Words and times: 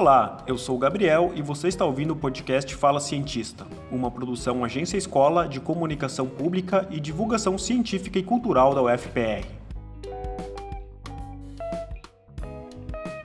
Olá, 0.00 0.36
eu 0.46 0.56
sou 0.56 0.76
o 0.76 0.78
Gabriel 0.78 1.32
e 1.34 1.42
você 1.42 1.66
está 1.66 1.84
ouvindo 1.84 2.12
o 2.12 2.16
podcast 2.16 2.72
Fala 2.76 3.00
Cientista, 3.00 3.66
uma 3.90 4.08
produção 4.08 4.64
Agência 4.64 4.96
Escola 4.96 5.48
de 5.48 5.58
Comunicação 5.58 6.28
Pública 6.28 6.86
e 6.88 7.00
Divulgação 7.00 7.58
Científica 7.58 8.16
e 8.16 8.22
Cultural 8.22 8.76
da 8.76 8.80
UFPR. 8.80 9.44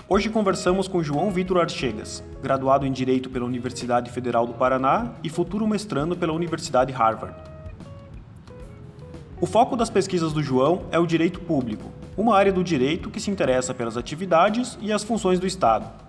Hoje 0.09 0.31
conversamos 0.31 0.87
com 0.87 1.03
João 1.03 1.29
Vitor 1.29 1.59
Archegas, 1.59 2.23
graduado 2.41 2.87
em 2.87 2.91
Direito 2.91 3.29
pela 3.29 3.45
Universidade 3.45 4.09
Federal 4.09 4.47
do 4.47 4.55
Paraná 4.55 5.11
e 5.23 5.29
futuro 5.29 5.67
mestrando 5.67 6.15
pela 6.15 6.33
Universidade 6.33 6.91
Harvard. 6.91 7.35
O 9.39 9.45
foco 9.45 9.75
das 9.75 9.91
pesquisas 9.91 10.33
do 10.33 10.41
João 10.41 10.85
é 10.89 10.97
o 10.97 11.05
direito 11.05 11.39
público, 11.39 11.91
uma 12.17 12.35
área 12.35 12.51
do 12.51 12.63
direito 12.63 13.11
que 13.11 13.19
se 13.19 13.29
interessa 13.29 13.75
pelas 13.75 13.95
atividades 13.95 14.75
e 14.81 14.91
as 14.91 15.03
funções 15.03 15.39
do 15.39 15.45
Estado. 15.45 16.01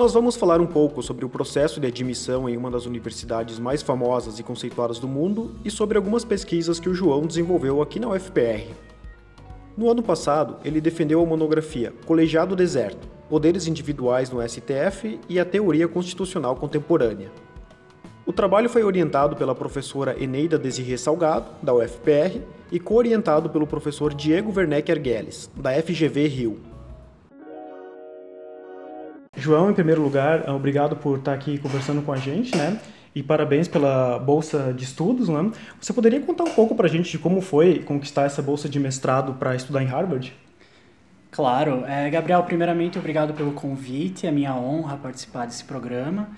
Nós 0.00 0.14
vamos 0.14 0.34
falar 0.34 0.62
um 0.62 0.66
pouco 0.66 1.02
sobre 1.02 1.26
o 1.26 1.28
processo 1.28 1.78
de 1.78 1.86
admissão 1.86 2.48
em 2.48 2.56
uma 2.56 2.70
das 2.70 2.86
universidades 2.86 3.58
mais 3.58 3.82
famosas 3.82 4.38
e 4.38 4.42
conceituadas 4.42 4.98
do 4.98 5.06
mundo 5.06 5.54
e 5.62 5.70
sobre 5.70 5.98
algumas 5.98 6.24
pesquisas 6.24 6.80
que 6.80 6.88
o 6.88 6.94
João 6.94 7.26
desenvolveu 7.26 7.82
aqui 7.82 8.00
na 8.00 8.08
UFPR. 8.08 8.72
No 9.76 9.90
ano 9.90 10.02
passado, 10.02 10.56
ele 10.64 10.80
defendeu 10.80 11.22
a 11.22 11.26
monografia 11.26 11.92
Colegiado 12.06 12.56
Deserto: 12.56 13.06
Poderes 13.28 13.66
Individuais 13.66 14.30
no 14.30 14.40
STF 14.40 15.20
e 15.28 15.38
a 15.38 15.44
Teoria 15.44 15.86
Constitucional 15.86 16.56
Contemporânea. 16.56 17.30
O 18.24 18.32
trabalho 18.32 18.70
foi 18.70 18.82
orientado 18.82 19.36
pela 19.36 19.54
professora 19.54 20.16
Eneida 20.18 20.58
Desirê 20.58 20.96
Salgado, 20.96 21.50
da 21.62 21.74
UFPR, 21.74 22.40
e 22.72 22.80
co-orientado 22.80 23.50
pelo 23.50 23.66
professor 23.66 24.14
Diego 24.14 24.50
Werneck 24.50 24.90
Ergueles, 24.90 25.50
da 25.54 25.74
FGV 25.74 26.26
Rio. 26.26 26.69
João, 29.40 29.70
em 29.70 29.74
primeiro 29.74 30.02
lugar, 30.02 30.48
obrigado 30.50 30.96
por 30.96 31.18
estar 31.18 31.32
aqui 31.32 31.58
conversando 31.58 32.02
com 32.02 32.12
a 32.12 32.16
gente, 32.16 32.56
né? 32.56 32.78
E 33.14 33.22
parabéns 33.22 33.66
pela 33.66 34.18
bolsa 34.18 34.72
de 34.72 34.84
estudos, 34.84 35.28
né? 35.28 35.50
Você 35.80 35.92
poderia 35.92 36.20
contar 36.20 36.44
um 36.44 36.50
pouco 36.50 36.74
para 36.74 36.86
a 36.86 36.90
gente 36.90 37.10
de 37.10 37.18
como 37.18 37.40
foi 37.40 37.80
conquistar 37.80 38.24
essa 38.24 38.40
bolsa 38.40 38.68
de 38.68 38.78
mestrado 38.78 39.34
para 39.34 39.56
estudar 39.56 39.82
em 39.82 39.86
Harvard? 39.86 40.32
Claro. 41.30 41.84
É, 41.86 42.08
Gabriel, 42.10 42.42
primeiramente, 42.42 42.98
obrigado 42.98 43.34
pelo 43.34 43.52
convite. 43.52 44.26
É 44.26 44.30
minha 44.30 44.54
honra 44.54 44.96
participar 44.96 45.46
desse 45.46 45.64
programa. 45.64 46.28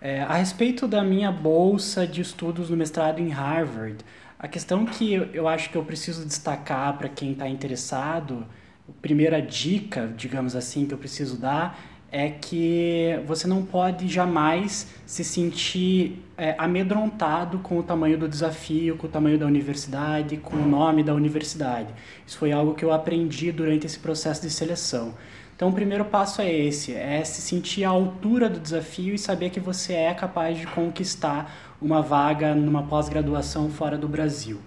É, 0.00 0.22
a 0.22 0.34
respeito 0.34 0.88
da 0.88 1.04
minha 1.04 1.30
bolsa 1.30 2.06
de 2.06 2.22
estudos 2.22 2.70
no 2.70 2.76
mestrado 2.76 3.20
em 3.20 3.28
Harvard, 3.28 3.98
a 4.38 4.48
questão 4.48 4.86
que 4.86 5.12
eu 5.34 5.46
acho 5.46 5.68
que 5.68 5.76
eu 5.76 5.84
preciso 5.84 6.24
destacar 6.24 6.96
para 6.96 7.08
quem 7.08 7.32
está 7.32 7.46
interessado, 7.46 8.46
a 8.88 8.92
primeira 9.02 9.42
dica, 9.42 10.10
digamos 10.16 10.56
assim, 10.56 10.86
que 10.86 10.94
eu 10.94 10.98
preciso 10.98 11.36
dar 11.36 11.78
é 12.12 12.28
que 12.28 13.20
você 13.26 13.46
não 13.46 13.64
pode 13.64 14.08
jamais 14.08 14.88
se 15.06 15.22
sentir 15.22 16.24
é, 16.36 16.54
amedrontado 16.58 17.58
com 17.58 17.78
o 17.78 17.82
tamanho 17.82 18.18
do 18.18 18.28
desafio, 18.28 18.96
com 18.96 19.06
o 19.06 19.10
tamanho 19.10 19.38
da 19.38 19.46
universidade, 19.46 20.36
com 20.36 20.56
o 20.56 20.68
nome 20.68 21.04
da 21.04 21.14
universidade. 21.14 21.88
Isso 22.26 22.36
foi 22.36 22.50
algo 22.50 22.74
que 22.74 22.84
eu 22.84 22.92
aprendi 22.92 23.52
durante 23.52 23.86
esse 23.86 23.98
processo 23.98 24.42
de 24.42 24.50
seleção. 24.50 25.14
Então, 25.54 25.68
o 25.68 25.72
primeiro 25.72 26.06
passo 26.06 26.40
é 26.40 26.52
esse: 26.52 26.94
é 26.94 27.22
se 27.22 27.42
sentir 27.42 27.84
à 27.84 27.90
altura 27.90 28.48
do 28.48 28.58
desafio 28.58 29.14
e 29.14 29.18
saber 29.18 29.50
que 29.50 29.60
você 29.60 29.92
é 29.92 30.14
capaz 30.14 30.58
de 30.58 30.66
conquistar 30.66 31.76
uma 31.80 32.02
vaga 32.02 32.54
numa 32.54 32.82
pós-graduação 32.82 33.70
fora 33.70 33.96
do 33.96 34.08
Brasil. 34.08 34.58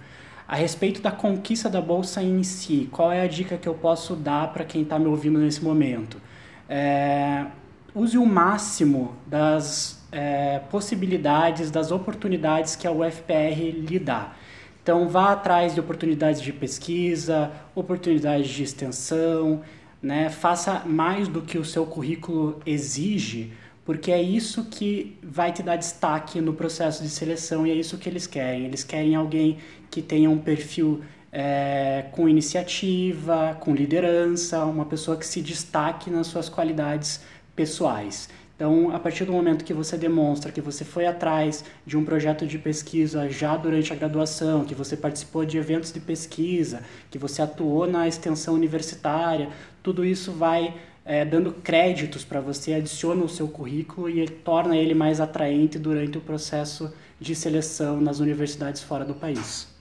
A 0.48 0.56
respeito 0.56 1.02
da 1.02 1.12
conquista 1.12 1.70
da 1.70 1.82
bolsa 1.82 2.22
em 2.22 2.44
si, 2.44 2.88
qual 2.92 3.12
é 3.12 3.22
a 3.22 3.28
dica 3.28 3.58
que 3.58 3.68
eu 3.68 3.74
posso 3.74 4.16
dar 4.16 4.54
para 4.54 4.64
quem 4.64 4.84
está 4.84 5.00
me 5.00 5.08
ouvindo 5.08 5.40
nesse 5.40 5.64
momento? 5.64 6.22
É, 6.68 7.46
use 7.94 8.18
o 8.18 8.26
máximo 8.26 9.16
das 9.28 10.04
é, 10.12 10.60
possibilidades, 10.70 11.72
das 11.72 11.92
oportunidades 11.92 12.76
que 12.76 12.88
a 12.88 12.92
UFPR 12.92 13.72
lhe 13.72 14.00
dá. 14.00 14.34
Então, 14.82 15.08
vá 15.08 15.32
atrás 15.32 15.74
de 15.74 15.80
oportunidades 15.80 16.42
de 16.42 16.52
pesquisa, 16.52 17.52
oportunidades 17.74 18.50
de 18.50 18.64
extensão, 18.64 19.62
né? 20.02 20.30
faça 20.30 20.84
mais 20.86 21.30
do 21.30 21.42
que 21.42 21.58
o 21.58 21.64
seu 21.64 21.86
currículo 21.86 22.60
exige, 22.66 23.54
porque 23.86 24.12
é 24.12 24.22
isso 24.22 24.66
que 24.66 25.18
vai 25.24 25.54
te 25.54 25.64
dar 25.64 25.78
destaque 25.78 26.42
no 26.42 26.54
processo 26.54 27.02
de 27.02 27.10
seleção 27.10 27.66
e 27.66 27.72
é 27.72 27.74
isso 27.74 27.98
que 27.98 28.10
eles 28.10 28.28
querem. 28.28 28.66
Eles 28.66 28.84
querem 28.84 29.16
alguém 29.16 29.58
que 29.90 30.02
tenha 30.02 30.30
um 30.30 30.38
perfil 30.38 31.02
é, 31.36 32.06
com 32.12 32.30
iniciativa, 32.30 33.58
com 33.60 33.74
liderança, 33.74 34.64
uma 34.66 34.86
pessoa 34.86 35.18
que 35.18 35.26
se 35.26 35.42
destaque 35.42 36.12
nas 36.12 36.28
suas 36.28 36.48
qualidades 36.48 37.22
pessoais. 37.56 38.30
Então, 38.56 38.96
a 38.96 39.00
partir 39.00 39.26
do 39.26 39.32
momento 39.32 39.66
que 39.66 39.74
você 39.74 39.98
demonstra 39.98 40.52
que 40.52 40.62
você 40.62 40.86
foi 40.86 41.08
atrás 41.08 41.66
de 41.84 41.98
um 41.98 42.06
projeto 42.06 42.46
de 42.46 42.60
pesquisa 42.60 43.28
já 43.28 43.58
durante 43.58 43.92
a 43.92 43.96
graduação, 43.96 44.64
que 44.64 44.76
você 44.76 44.96
participou 44.96 45.44
de 45.44 45.58
eventos 45.58 45.92
de 45.92 46.00
pesquisa, 46.00 46.84
que 47.10 47.18
você 47.18 47.42
atuou 47.42 47.88
na 47.88 48.08
extensão 48.08 48.54
universitária, 48.54 49.50
tudo 49.82 50.06
isso 50.06 50.32
vai 50.32 50.76
é, 51.04 51.26
dando 51.26 51.52
créditos 51.52 52.24
para 52.24 52.40
você, 52.40 52.76
adiciona 52.76 53.24
o 53.24 53.28
seu 53.28 53.48
currículo 53.48 54.08
e 54.08 54.28
torna 54.28 54.78
ele 54.78 54.94
mais 54.94 55.20
atraente 55.20 55.80
durante 55.80 56.20
o 56.20 56.22
processo 56.22 56.94
de 57.20 57.34
seleção 57.34 58.00
nas 58.00 58.20
universidades 58.20 58.84
fora 58.84 59.04
do 59.04 59.16
país. 59.16 59.73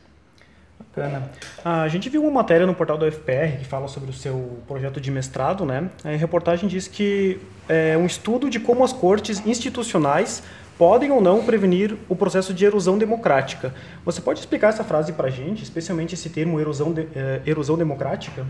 Bacana. 0.95 1.31
A 1.65 1.89
gente 1.89 2.09
viu 2.09 2.23
uma 2.23 2.31
matéria 2.31 2.67
no 2.67 2.75
portal 2.75 2.99
do 2.99 3.07
UFPR 3.07 3.59
que 3.59 3.65
fala 3.65 3.89
sobre 3.89 4.11
o 4.11 4.13
seu 4.13 4.59
projeto 4.67 5.01
de 5.01 5.11
mestrado, 5.11 5.65
né? 5.65 5.89
A 6.05 6.11
reportagem 6.11 6.69
diz 6.69 6.89
que 6.89 7.41
é 7.69 7.97
um 7.97 8.07
estudo 8.07 8.51
de 8.51 8.61
como 8.61 8.85
as 8.85 8.93
cortes 8.93 9.45
institucionais 9.47 10.43
podem 10.77 11.11
ou 11.11 11.21
não 11.21 11.45
prevenir 11.45 11.97
o 12.09 12.17
processo 12.17 12.53
de 12.53 12.65
erosão 12.65 12.99
democrática. 12.99 13.75
Você 14.05 14.21
pode 14.21 14.41
explicar 14.41 14.69
essa 14.69 14.83
frase 14.83 15.13
para 15.13 15.29
a 15.29 15.31
gente, 15.31 15.63
especialmente 15.63 16.15
esse 16.15 16.29
termo 16.29 16.59
erosão, 16.59 16.93
de, 16.93 17.07
é, 17.15 17.41
erosão 17.47 17.77
democrática? 17.77 18.45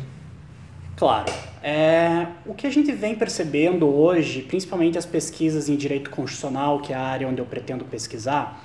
Claro. 0.96 1.32
É, 1.62 2.26
o 2.46 2.54
que 2.54 2.66
a 2.66 2.70
gente 2.70 2.92
vem 2.92 3.14
percebendo 3.14 3.86
hoje, 3.86 4.42
principalmente 4.42 4.96
as 4.96 5.04
pesquisas 5.04 5.68
em 5.68 5.76
direito 5.76 6.10
constitucional, 6.10 6.80
que 6.80 6.92
é 6.92 6.96
a 6.96 7.02
área 7.02 7.28
onde 7.28 7.40
eu 7.40 7.44
pretendo 7.44 7.84
pesquisar, 7.84 8.64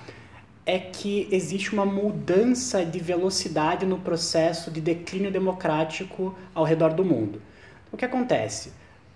é 0.68 0.78
que 0.78 1.30
existe 1.32 1.72
uma 1.74 1.86
mudança 1.86 2.86
de 2.86 3.00
velocidade 3.00 3.86
no 3.86 4.00
processo 4.00 4.70
de 4.70 4.82
declínio 4.82 5.32
democrático 5.32 6.36
ao 6.54 6.66
redor 6.66 6.94
do 6.94 7.06
mundo. 7.06 7.42
O 7.90 7.96
que 7.96 8.04
acontece? 8.04 8.74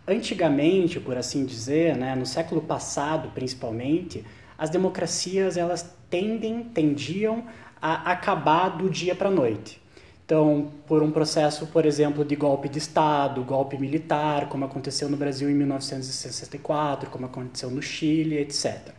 Antigamente, 0.07 0.97
por 0.97 1.17
assim 1.17 1.45
dizer, 1.45 1.97
né, 1.97 2.15
no 2.15 2.25
século 2.25 2.61
passado 2.61 3.31
principalmente, 3.35 4.23
as 4.57 4.69
democracias 4.69 5.57
elas 5.57 5.93
tendem, 6.09 6.63
tendiam 6.63 7.43
a 7.81 8.11
acabar 8.13 8.69
do 8.69 8.89
dia 8.89 9.13
para 9.13 9.27
a 9.27 9.31
noite. 9.31 9.81
Então, 10.25 10.71
por 10.87 11.03
um 11.03 11.11
processo, 11.11 11.67
por 11.67 11.85
exemplo, 11.85 12.23
de 12.23 12.37
golpe 12.37 12.69
de 12.69 12.77
Estado, 12.77 13.43
golpe 13.43 13.77
militar, 13.77 14.47
como 14.47 14.63
aconteceu 14.63 15.09
no 15.09 15.17
Brasil 15.17 15.49
em 15.49 15.53
1964, 15.53 17.09
como 17.09 17.25
aconteceu 17.25 17.69
no 17.69 17.81
Chile, 17.81 18.37
etc. 18.37 18.93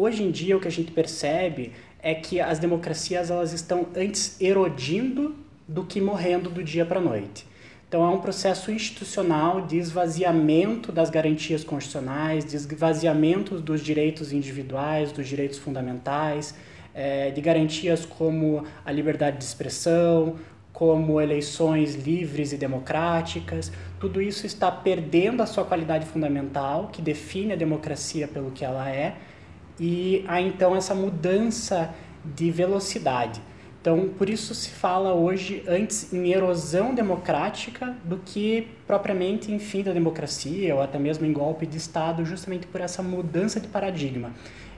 Hoje 0.00 0.22
em 0.22 0.30
dia, 0.30 0.56
o 0.56 0.60
que 0.60 0.68
a 0.68 0.70
gente 0.70 0.92
percebe 0.92 1.72
é 2.00 2.14
que 2.14 2.40
as 2.40 2.58
democracias 2.58 3.30
elas 3.30 3.52
estão 3.52 3.86
antes 3.96 4.40
erodindo 4.40 5.34
do 5.66 5.84
que 5.84 6.00
morrendo 6.00 6.48
do 6.48 6.62
dia 6.62 6.84
para 6.86 6.98
a 6.98 7.02
noite. 7.02 7.46
Então 7.88 8.04
é 8.04 8.08
um 8.08 8.20
processo 8.20 8.70
institucional 8.70 9.62
de 9.62 9.78
esvaziamento 9.78 10.92
das 10.92 11.08
garantias 11.08 11.64
constitucionais, 11.64 12.44
de 12.44 12.54
esvaziamento 12.54 13.58
dos 13.60 13.80
direitos 13.82 14.30
individuais, 14.30 15.10
dos 15.10 15.26
direitos 15.26 15.58
fundamentais, 15.58 16.54
é, 16.94 17.30
de 17.30 17.40
garantias 17.40 18.04
como 18.04 18.64
a 18.84 18.92
liberdade 18.92 19.38
de 19.38 19.44
expressão, 19.44 20.36
como 20.70 21.20
eleições 21.20 21.94
livres 21.94 22.52
e 22.52 22.58
democráticas. 22.58 23.72
Tudo 23.98 24.20
isso 24.20 24.46
está 24.46 24.70
perdendo 24.70 25.42
a 25.42 25.46
sua 25.46 25.64
qualidade 25.64 26.04
fundamental, 26.06 26.90
que 26.92 27.00
define 27.00 27.54
a 27.54 27.56
democracia 27.56 28.28
pelo 28.28 28.50
que 28.50 28.64
ela 28.64 28.88
é, 28.90 29.16
e 29.78 30.24
há 30.26 30.40
então 30.40 30.74
essa 30.74 30.94
mudança 30.94 31.94
de 32.24 32.50
velocidade. 32.50 33.40
Então, 33.80 34.08
por 34.18 34.28
isso 34.28 34.54
se 34.54 34.70
fala 34.70 35.14
hoje 35.14 35.62
antes 35.66 36.12
em 36.12 36.32
erosão 36.32 36.94
democrática 36.94 37.96
do 38.04 38.18
que 38.18 38.68
propriamente 38.86 39.52
em 39.52 39.58
fim 39.58 39.82
da 39.82 39.92
democracia 39.92 40.74
ou 40.74 40.82
até 40.82 40.98
mesmo 40.98 41.24
em 41.24 41.32
golpe 41.32 41.64
de 41.64 41.76
Estado, 41.76 42.24
justamente 42.24 42.66
por 42.66 42.80
essa 42.80 43.02
mudança 43.02 43.60
de 43.60 43.68
paradigma. 43.68 44.32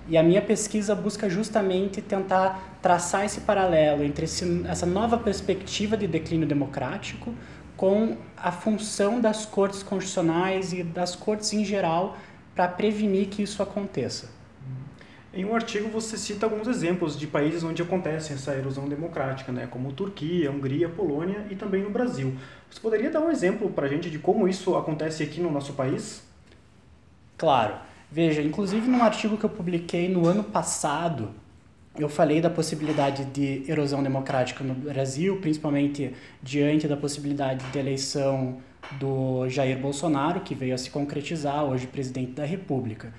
E 0.08 0.18
a 0.18 0.22
minha 0.22 0.42
pesquisa 0.42 0.94
busca 0.94 1.30
justamente 1.30 2.02
tentar 2.02 2.78
traçar 2.82 3.24
esse 3.24 3.40
paralelo 3.40 4.04
entre 4.04 4.26
esse, 4.26 4.64
essa 4.68 4.86
nova 4.86 5.16
perspectiva 5.16 5.96
de 5.96 6.06
declínio 6.06 6.46
democrático 6.46 7.34
com 7.76 8.16
a 8.36 8.52
função 8.52 9.20
das 9.20 9.46
cortes 9.46 9.82
constitucionais 9.82 10.72
e 10.72 10.82
das 10.82 11.16
cortes 11.16 11.52
em 11.52 11.64
geral 11.64 12.18
para 12.54 12.68
prevenir 12.68 13.28
que 13.28 13.42
isso 13.42 13.62
aconteça. 13.62 14.39
Em 15.32 15.44
um 15.44 15.54
artigo 15.54 15.88
você 15.88 16.16
cita 16.16 16.44
alguns 16.44 16.66
exemplos 16.66 17.16
de 17.16 17.24
países 17.24 17.62
onde 17.62 17.80
acontece 17.80 18.32
essa 18.32 18.52
erosão 18.52 18.88
democrática, 18.88 19.52
né? 19.52 19.68
como 19.70 19.92
Turquia, 19.92 20.50
Hungria, 20.50 20.88
Polônia 20.88 21.46
e 21.48 21.54
também 21.54 21.82
no 21.82 21.90
Brasil. 21.90 22.34
Você 22.68 22.80
poderia 22.80 23.10
dar 23.10 23.20
um 23.20 23.30
exemplo 23.30 23.70
para 23.70 23.86
a 23.86 23.88
gente 23.88 24.10
de 24.10 24.18
como 24.18 24.48
isso 24.48 24.76
acontece 24.76 25.22
aqui 25.22 25.40
no 25.40 25.50
nosso 25.50 25.74
país? 25.74 26.24
Claro. 27.38 27.76
Veja, 28.10 28.42
inclusive 28.42 28.88
num 28.88 29.04
artigo 29.04 29.36
que 29.36 29.44
eu 29.44 29.50
publiquei 29.50 30.08
no 30.08 30.26
ano 30.26 30.42
passado, 30.42 31.30
eu 31.96 32.08
falei 32.08 32.40
da 32.40 32.50
possibilidade 32.50 33.24
de 33.26 33.62
erosão 33.70 34.02
democrática 34.02 34.64
no 34.64 34.74
Brasil, 34.74 35.38
principalmente 35.40 36.12
diante 36.42 36.88
da 36.88 36.96
possibilidade 36.96 37.64
de 37.70 37.78
eleição 37.78 38.58
do 38.98 39.48
Jair 39.48 39.78
Bolsonaro, 39.78 40.40
que 40.40 40.56
veio 40.56 40.74
a 40.74 40.78
se 40.78 40.90
concretizar 40.90 41.64
hoje 41.64 41.86
presidente 41.86 42.32
da 42.32 42.44
República. 42.44 43.12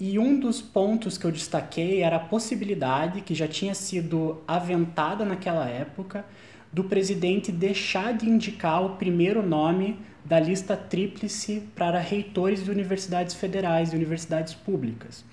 E 0.00 0.16
um 0.16 0.38
dos 0.38 0.62
pontos 0.62 1.18
que 1.18 1.24
eu 1.24 1.32
destaquei 1.32 2.02
era 2.02 2.16
a 2.16 2.20
possibilidade, 2.20 3.20
que 3.20 3.34
já 3.34 3.48
tinha 3.48 3.74
sido 3.74 4.40
aventada 4.46 5.24
naquela 5.24 5.68
época, 5.68 6.24
do 6.72 6.84
presidente 6.84 7.50
deixar 7.50 8.12
de 8.12 8.28
indicar 8.28 8.84
o 8.84 8.90
primeiro 8.90 9.44
nome 9.44 9.98
da 10.24 10.38
lista 10.38 10.76
tríplice 10.76 11.64
para 11.74 11.98
reitores 11.98 12.64
de 12.64 12.70
universidades 12.70 13.34
federais 13.34 13.92
e 13.92 13.96
universidades 13.96 14.54
públicas. 14.54 15.24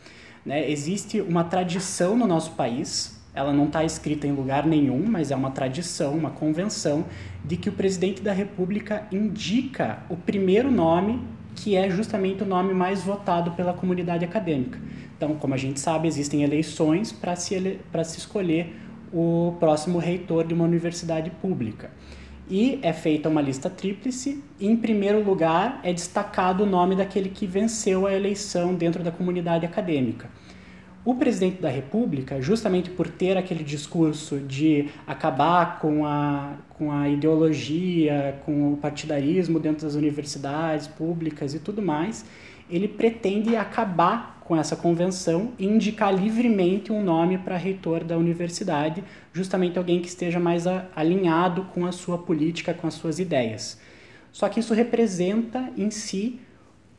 Né? 0.44 0.72
Existe 0.72 1.22
uma 1.22 1.44
tradição 1.44 2.18
no 2.18 2.26
nosso 2.26 2.54
país, 2.54 3.22
ela 3.36 3.54
não 3.54 3.66
está 3.66 3.84
escrita 3.84 4.26
em 4.26 4.32
lugar 4.32 4.66
nenhum, 4.66 5.06
mas 5.06 5.30
é 5.30 5.36
uma 5.36 5.52
tradição, 5.52 6.14
uma 6.14 6.32
convenção, 6.32 7.06
de 7.44 7.58
que 7.58 7.70
o 7.70 7.74
presidente 7.74 8.22
da 8.22 8.32
República 8.32 9.06
indica 9.12 10.00
o 10.10 10.16
primeiro 10.16 10.72
nome 10.72 11.22
que 11.56 11.76
é 11.76 11.90
justamente 11.90 12.44
o 12.44 12.46
nome 12.46 12.74
mais 12.74 13.02
votado 13.02 13.52
pela 13.52 13.74
comunidade 13.74 14.26
acadêmica. 14.26 14.80
Então, 15.16 15.36
como 15.36 15.54
a 15.54 15.58
gente 15.58 15.80
sabe, 15.80 16.08
existem 16.08 16.44
eleições 16.44 17.12
para 17.12 17.36
se, 17.36 17.56
ele... 17.56 17.80
se 18.04 18.18
escolher 18.20 18.76
o 19.14 19.56
próximo 19.60 19.98
reitor 19.98 20.46
de 20.46 20.54
uma 20.54 20.66
universidade 20.66 21.30
pública. 21.30 21.90
E 22.50 22.80
é 22.84 22.94
feita 22.94 23.30
uma 23.30 23.42
lista 23.42 23.70
tríplice, 23.70 24.44
e 24.60 24.68
em 24.68 24.76
primeiro 24.76 25.24
lugar 25.24 25.80
é 25.84 25.92
destacado 25.92 26.64
o 26.64 26.66
nome 26.66 26.96
daquele 26.96 27.30
que 27.30 27.48
venceu 27.48 28.06
a 28.06 28.14
eleição 28.14 28.76
dentro 28.76 29.02
da 29.02 29.12
comunidade 29.12 29.66
acadêmica. 29.66 30.30
O 31.06 31.14
presidente 31.14 31.62
da 31.62 31.70
República, 31.70 32.42
justamente 32.42 32.90
por 32.90 33.08
ter 33.08 33.38
aquele 33.38 33.64
discurso 33.64 34.40
de 34.40 34.90
acabar 35.06 35.78
com 35.78 36.04
a, 36.04 36.56
com 36.70 36.92
a 36.92 37.08
ideologia, 37.08 38.42
com 38.44 38.74
o 38.74 38.78
partidarismo 38.78 39.60
dentro 39.60 39.86
das 39.86 39.94
universidades 39.94 40.88
públicas 40.88 41.54
e 41.54 41.60
tudo 41.60 41.80
mais, 41.80 42.26
ele 42.68 42.88
pretende 42.88 43.56
acabar 43.56 44.42
com 44.46 44.56
essa 44.56 44.76
convenção 44.76 45.52
e 45.60 45.68
indicar 45.68 46.12
livremente 46.12 46.92
um 46.92 47.04
nome 47.04 47.38
para 47.38 47.56
reitor 47.56 48.04
da 48.04 48.18
universidade, 48.18 49.04
justamente 49.32 49.78
alguém 49.78 50.02
que 50.02 50.08
esteja 50.08 50.40
mais 50.40 50.66
a, 50.66 50.88
alinhado 50.96 51.66
com 51.66 51.86
a 51.86 51.92
sua 51.92 52.18
política, 52.18 52.74
com 52.74 52.88
as 52.88 52.96
suas 52.96 53.20
ideias. 53.20 53.80
Só 54.32 54.50
que 54.50 54.60
isso 54.60 54.74
representa 54.74 55.70
em 55.78 55.92
si 55.92 56.40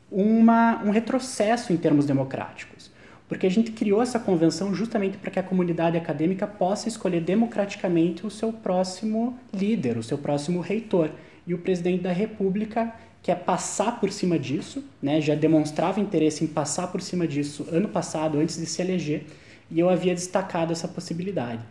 uma, 0.09 0.81
um 0.85 0.91
retrocesso 0.91 1.73
em 1.73 1.76
termos 1.76 2.06
democráticos 2.06 2.94
porque 3.28 3.46
a 3.46 3.50
gente 3.50 3.73
criou 3.73 4.00
essa 4.02 4.19
convenção 4.19 4.75
justamente 4.75 5.17
para 5.17 5.31
que 5.31 5.38
a 5.38 5.43
comunidade 5.43 5.96
acadêmica 5.96 6.46
possa 6.46 6.88
escolher 6.88 7.20
democraticamente 7.20 8.25
o 8.25 8.31
seu 8.31 8.52
próximo 8.52 9.37
líder, 9.52 9.99
o 9.99 10.02
seu 10.02 10.17
próximo 10.17 10.61
reitor. 10.61 11.11
E 11.46 11.52
o 11.52 11.58
presidente 11.58 12.02
da 12.02 12.12
República 12.12 12.94
quer 13.23 13.40
passar 13.40 13.99
por 13.99 14.12
cima 14.12 14.38
disso, 14.38 14.84
né? 15.02 15.20
já 15.20 15.34
demonstrava 15.34 15.99
interesse 15.99 16.44
em 16.44 16.46
passar 16.46 16.87
por 16.88 17.00
cima 17.02 17.26
disso 17.26 17.67
ano 17.73 17.88
passado, 17.88 18.38
antes 18.38 18.56
de 18.56 18.67
se 18.67 18.81
eleger, 18.81 19.25
e 19.69 19.81
eu 19.81 19.90
havia 19.90 20.14
destacado 20.14 20.73
essa 20.73 20.87
possibilidade. 20.87 21.62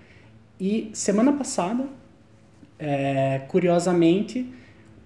E 0.60 0.90
semana 0.94 1.32
passada, 1.32 1.86
é, 2.78 3.42
curiosamente, 3.48 4.54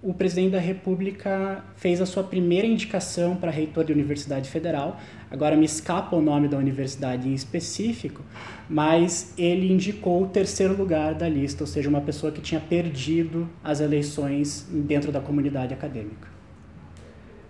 o 0.02 0.14
presidente 0.14 0.52
da 0.52 0.58
República 0.58 1.62
fez 1.76 2.00
a 2.00 2.06
sua 2.06 2.24
primeira 2.24 2.66
indicação 2.66 3.36
para 3.36 3.50
reitor 3.50 3.84
de 3.84 3.92
Universidade 3.92 4.48
Federal. 4.48 4.98
Agora 5.30 5.54
me 5.56 5.66
escapa 5.66 6.16
o 6.16 6.22
nome 6.22 6.48
da 6.48 6.56
universidade 6.56 7.28
em 7.28 7.34
específico, 7.34 8.22
mas 8.68 9.34
ele 9.36 9.70
indicou 9.70 10.22
o 10.22 10.26
terceiro 10.26 10.74
lugar 10.74 11.14
da 11.14 11.28
lista, 11.28 11.64
ou 11.64 11.66
seja, 11.66 11.88
uma 11.88 12.00
pessoa 12.00 12.32
que 12.32 12.40
tinha 12.40 12.60
perdido 12.60 13.46
as 13.62 13.80
eleições 13.80 14.66
dentro 14.70 15.12
da 15.12 15.20
comunidade 15.20 15.74
acadêmica. 15.74 16.28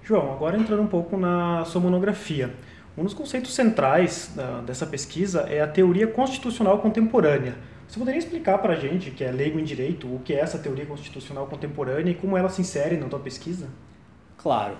João, 0.02 0.32
agora 0.32 0.58
entrando 0.58 0.82
um 0.82 0.88
pouco 0.88 1.16
na 1.16 1.64
sua 1.66 1.80
monografia. 1.80 2.52
Um 2.98 3.04
dos 3.04 3.14
conceitos 3.14 3.54
centrais 3.54 4.32
da, 4.34 4.60
dessa 4.62 4.84
pesquisa 4.84 5.42
é 5.42 5.60
a 5.60 5.68
teoria 5.68 6.08
constitucional 6.08 6.80
contemporânea 6.80 7.54
você 7.90 7.98
poderia 7.98 8.20
explicar 8.20 8.58
para 8.58 8.74
a 8.74 8.76
gente, 8.76 9.10
que 9.10 9.24
é 9.24 9.32
leigo 9.32 9.58
em 9.58 9.64
direito, 9.64 10.06
o 10.06 10.20
que 10.20 10.32
é 10.32 10.38
essa 10.38 10.56
teoria 10.56 10.86
constitucional 10.86 11.48
contemporânea 11.48 12.12
e 12.12 12.14
como 12.14 12.36
ela 12.36 12.48
se 12.48 12.60
insere 12.60 12.96
na 12.96 13.08
tua 13.08 13.18
pesquisa? 13.18 13.66
Claro. 14.38 14.76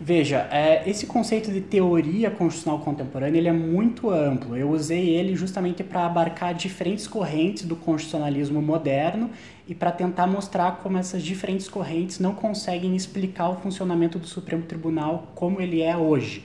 Veja, 0.00 0.48
é, 0.50 0.88
esse 0.88 1.06
conceito 1.06 1.52
de 1.52 1.60
teoria 1.60 2.30
constitucional 2.30 2.80
contemporânea 2.80 3.38
ele 3.38 3.48
é 3.48 3.52
muito 3.52 4.08
amplo. 4.08 4.56
Eu 4.56 4.70
usei 4.70 5.10
ele 5.10 5.36
justamente 5.36 5.84
para 5.84 6.06
abarcar 6.06 6.54
diferentes 6.54 7.06
correntes 7.06 7.64
do 7.64 7.76
constitucionalismo 7.76 8.62
moderno 8.62 9.30
e 9.68 9.74
para 9.74 9.92
tentar 9.92 10.26
mostrar 10.26 10.78
como 10.82 10.96
essas 10.96 11.22
diferentes 11.22 11.68
correntes 11.68 12.18
não 12.18 12.34
conseguem 12.34 12.96
explicar 12.96 13.50
o 13.50 13.56
funcionamento 13.56 14.18
do 14.18 14.26
Supremo 14.26 14.62
Tribunal 14.62 15.30
como 15.34 15.60
ele 15.60 15.82
é 15.82 15.94
hoje. 15.94 16.42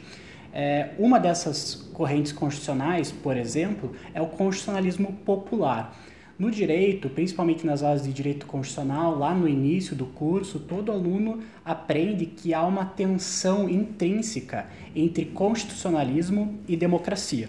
É, 0.53 0.89
uma 1.00 1.19
dessas 1.19 1.75
correntes 1.94 2.31
constitucionais, 2.31 3.12
por 3.12 3.38
exemplo, 3.38 3.94
é 4.13 4.21
o 4.21 4.27
constitucionalismo 4.27 5.13
popular. 5.25 5.98
No 6.38 6.50
direito, 6.50 7.07
principalmente 7.07 7.65
nas 7.68 7.83
aulas 7.83 8.01
de 8.01 8.12
direito 8.12 8.48
constitucional, 8.48 9.15
lá 9.15 9.33
no 9.33 9.48
início 9.48 9.95
do 9.95 10.07
curso, 10.07 10.59
todo 10.59 10.92
aluno 10.92 11.39
aprende 11.63 12.25
que 12.25 12.53
há 12.53 12.65
uma 12.65 12.83
tensão 12.83 13.69
intrínseca 13.69 14.65
entre 14.95 15.25
constitucionalismo 15.25 16.59
e 16.68 16.75
democracia. 16.75 17.47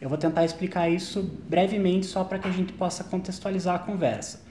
Eu 0.00 0.08
vou 0.08 0.18
tentar 0.18 0.44
explicar 0.44 0.90
isso 0.90 1.22
brevemente 1.48 2.06
só 2.06 2.24
para 2.24 2.36
que 2.36 2.48
a 2.48 2.50
gente 2.50 2.72
possa 2.72 3.04
contextualizar 3.04 3.76
a 3.76 3.78
conversa. 3.78 4.42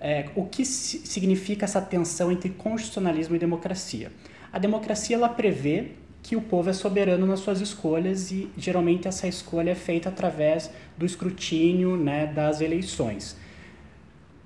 É, 0.00 0.30
o 0.36 0.46
que 0.46 0.64
significa 0.64 1.64
essa 1.64 1.80
tensão 1.80 2.30
entre 2.30 2.50
constitucionalismo 2.50 3.34
e 3.34 3.38
democracia? 3.40 4.12
A 4.52 4.60
democracia 4.60 5.16
ela 5.16 5.28
prevê 5.28 5.88
que 6.22 6.36
o 6.36 6.42
povo 6.42 6.70
é 6.70 6.72
soberano 6.72 7.26
nas 7.26 7.40
suas 7.40 7.60
escolhas 7.60 8.30
e 8.30 8.50
geralmente 8.56 9.08
essa 9.08 9.26
escolha 9.26 9.70
é 9.70 9.74
feita 9.74 10.08
através 10.08 10.70
do 10.96 11.06
escrutínio 11.06 11.96
né, 11.96 12.26
das 12.26 12.60
eleições. 12.60 13.36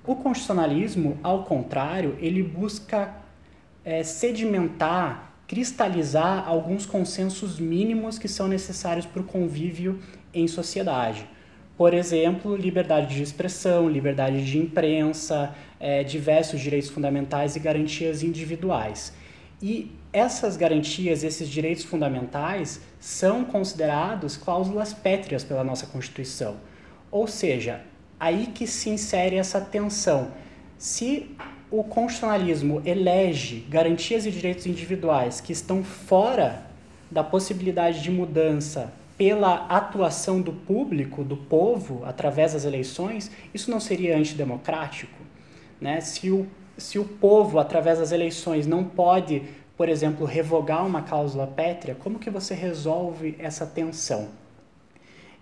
O 0.05 0.15
constitucionalismo, 0.15 1.17
ao 1.23 1.43
contrário, 1.43 2.15
ele 2.19 2.43
busca 2.43 3.15
é, 3.83 4.03
sedimentar, 4.03 5.33
cristalizar 5.47 6.47
alguns 6.47 6.85
consensos 6.85 7.59
mínimos 7.59 8.17
que 8.17 8.27
são 8.27 8.47
necessários 8.47 9.05
para 9.05 9.21
o 9.21 9.25
convívio 9.25 9.99
em 10.33 10.47
sociedade. 10.47 11.27
Por 11.77 11.93
exemplo, 11.93 12.55
liberdade 12.55 13.15
de 13.15 13.21
expressão, 13.21 13.89
liberdade 13.89 14.45
de 14.45 14.57
imprensa, 14.57 15.53
é, 15.79 16.03
diversos 16.03 16.61
direitos 16.61 16.89
fundamentais 16.89 17.55
e 17.55 17.59
garantias 17.59 18.23
individuais. 18.23 19.13
E 19.61 19.91
essas 20.15 20.55
garantias, 20.55 21.25
esses 21.25 21.49
direitos 21.49 21.83
fundamentais, 21.83 22.79
são 23.01 23.43
considerados 23.43 24.37
cláusulas 24.37 24.93
pétreas 24.93 25.43
pela 25.43 25.61
nossa 25.61 25.85
Constituição. 25.87 26.55
Ou 27.11 27.27
seja, 27.27 27.81
aí 28.17 28.47
que 28.47 28.65
se 28.65 28.89
insere 28.89 29.35
essa 29.35 29.59
tensão. 29.59 30.31
Se 30.77 31.35
o 31.69 31.83
constitucionalismo 31.83 32.81
elege 32.85 33.65
garantias 33.69 34.25
e 34.25 34.31
direitos 34.31 34.65
individuais 34.65 35.41
que 35.41 35.51
estão 35.51 35.83
fora 35.83 36.65
da 37.11 37.21
possibilidade 37.21 38.01
de 38.01 38.09
mudança 38.09 38.93
pela 39.17 39.65
atuação 39.67 40.39
do 40.39 40.53
público, 40.53 41.25
do 41.25 41.35
povo, 41.35 42.05
através 42.05 42.53
das 42.53 42.63
eleições, 42.63 43.29
isso 43.53 43.69
não 43.69 43.81
seria 43.81 44.17
antidemocrático? 44.17 45.17
Né? 45.81 45.99
Se 45.99 46.31
o 46.31 46.47
se 46.77 46.99
o 46.99 47.05
povo, 47.05 47.59
através 47.59 47.99
das 47.99 48.11
eleições, 48.11 48.67
não 48.67 48.83
pode, 48.83 49.43
por 49.77 49.89
exemplo, 49.89 50.25
revogar 50.25 50.85
uma 50.85 51.01
cláusula 51.01 51.47
pétrea, 51.47 51.95
como 51.95 52.19
que 52.19 52.29
você 52.29 52.53
resolve 52.53 53.35
essa 53.39 53.65
tensão? 53.65 54.29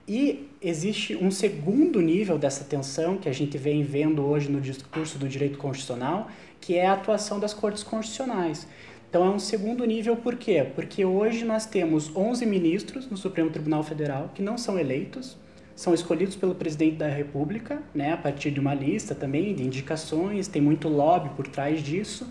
E 0.08 0.50
existe 0.62 1.16
um 1.16 1.32
segundo 1.32 2.02
nível 2.02 2.38
dessa 2.38 2.64
tensão 2.66 3.18
que 3.18 3.30
a 3.30 3.34
gente 3.34 3.58
vem 3.58 3.84
vendo 3.84 4.26
hoje 4.26 4.52
no 4.52 4.60
discurso 4.60 5.18
do 5.18 5.30
direito 5.30 5.58
constitucional, 5.58 6.28
que 6.60 6.76
é 6.76 6.88
a 6.88 6.94
atuação 6.94 7.40
das 7.40 7.54
cortes 7.54 7.84
constitucionais. 7.84 8.68
Então 9.10 9.26
é 9.26 9.30
um 9.30 9.40
segundo 9.40 9.86
nível 9.86 10.18
por 10.18 10.36
quê? 10.36 10.66
Porque 10.76 11.06
hoje 11.06 11.46
nós 11.46 11.66
temos 11.66 12.14
11 12.16 12.46
ministros 12.46 13.08
no 13.08 13.16
Supremo 13.16 13.52
Tribunal 13.52 13.84
Federal 13.84 14.32
que 14.34 14.42
não 14.42 14.58
são 14.58 14.78
eleitos, 14.78 15.38
são 15.76 15.94
escolhidos 15.94 16.36
pelo 16.36 16.56
presidente 16.56 16.98
da 16.98 17.08
República, 17.08 17.82
né, 17.94 18.14
a 18.14 18.18
partir 18.18 18.52
de 18.52 18.60
uma 18.60 18.74
lista 18.74 19.16
também 19.16 19.54
de 19.56 19.64
indicações, 19.64 20.48
tem 20.48 20.62
muito 20.62 20.88
lobby 20.90 21.30
por 21.36 21.48
trás 21.48 21.82
disso, 21.82 22.28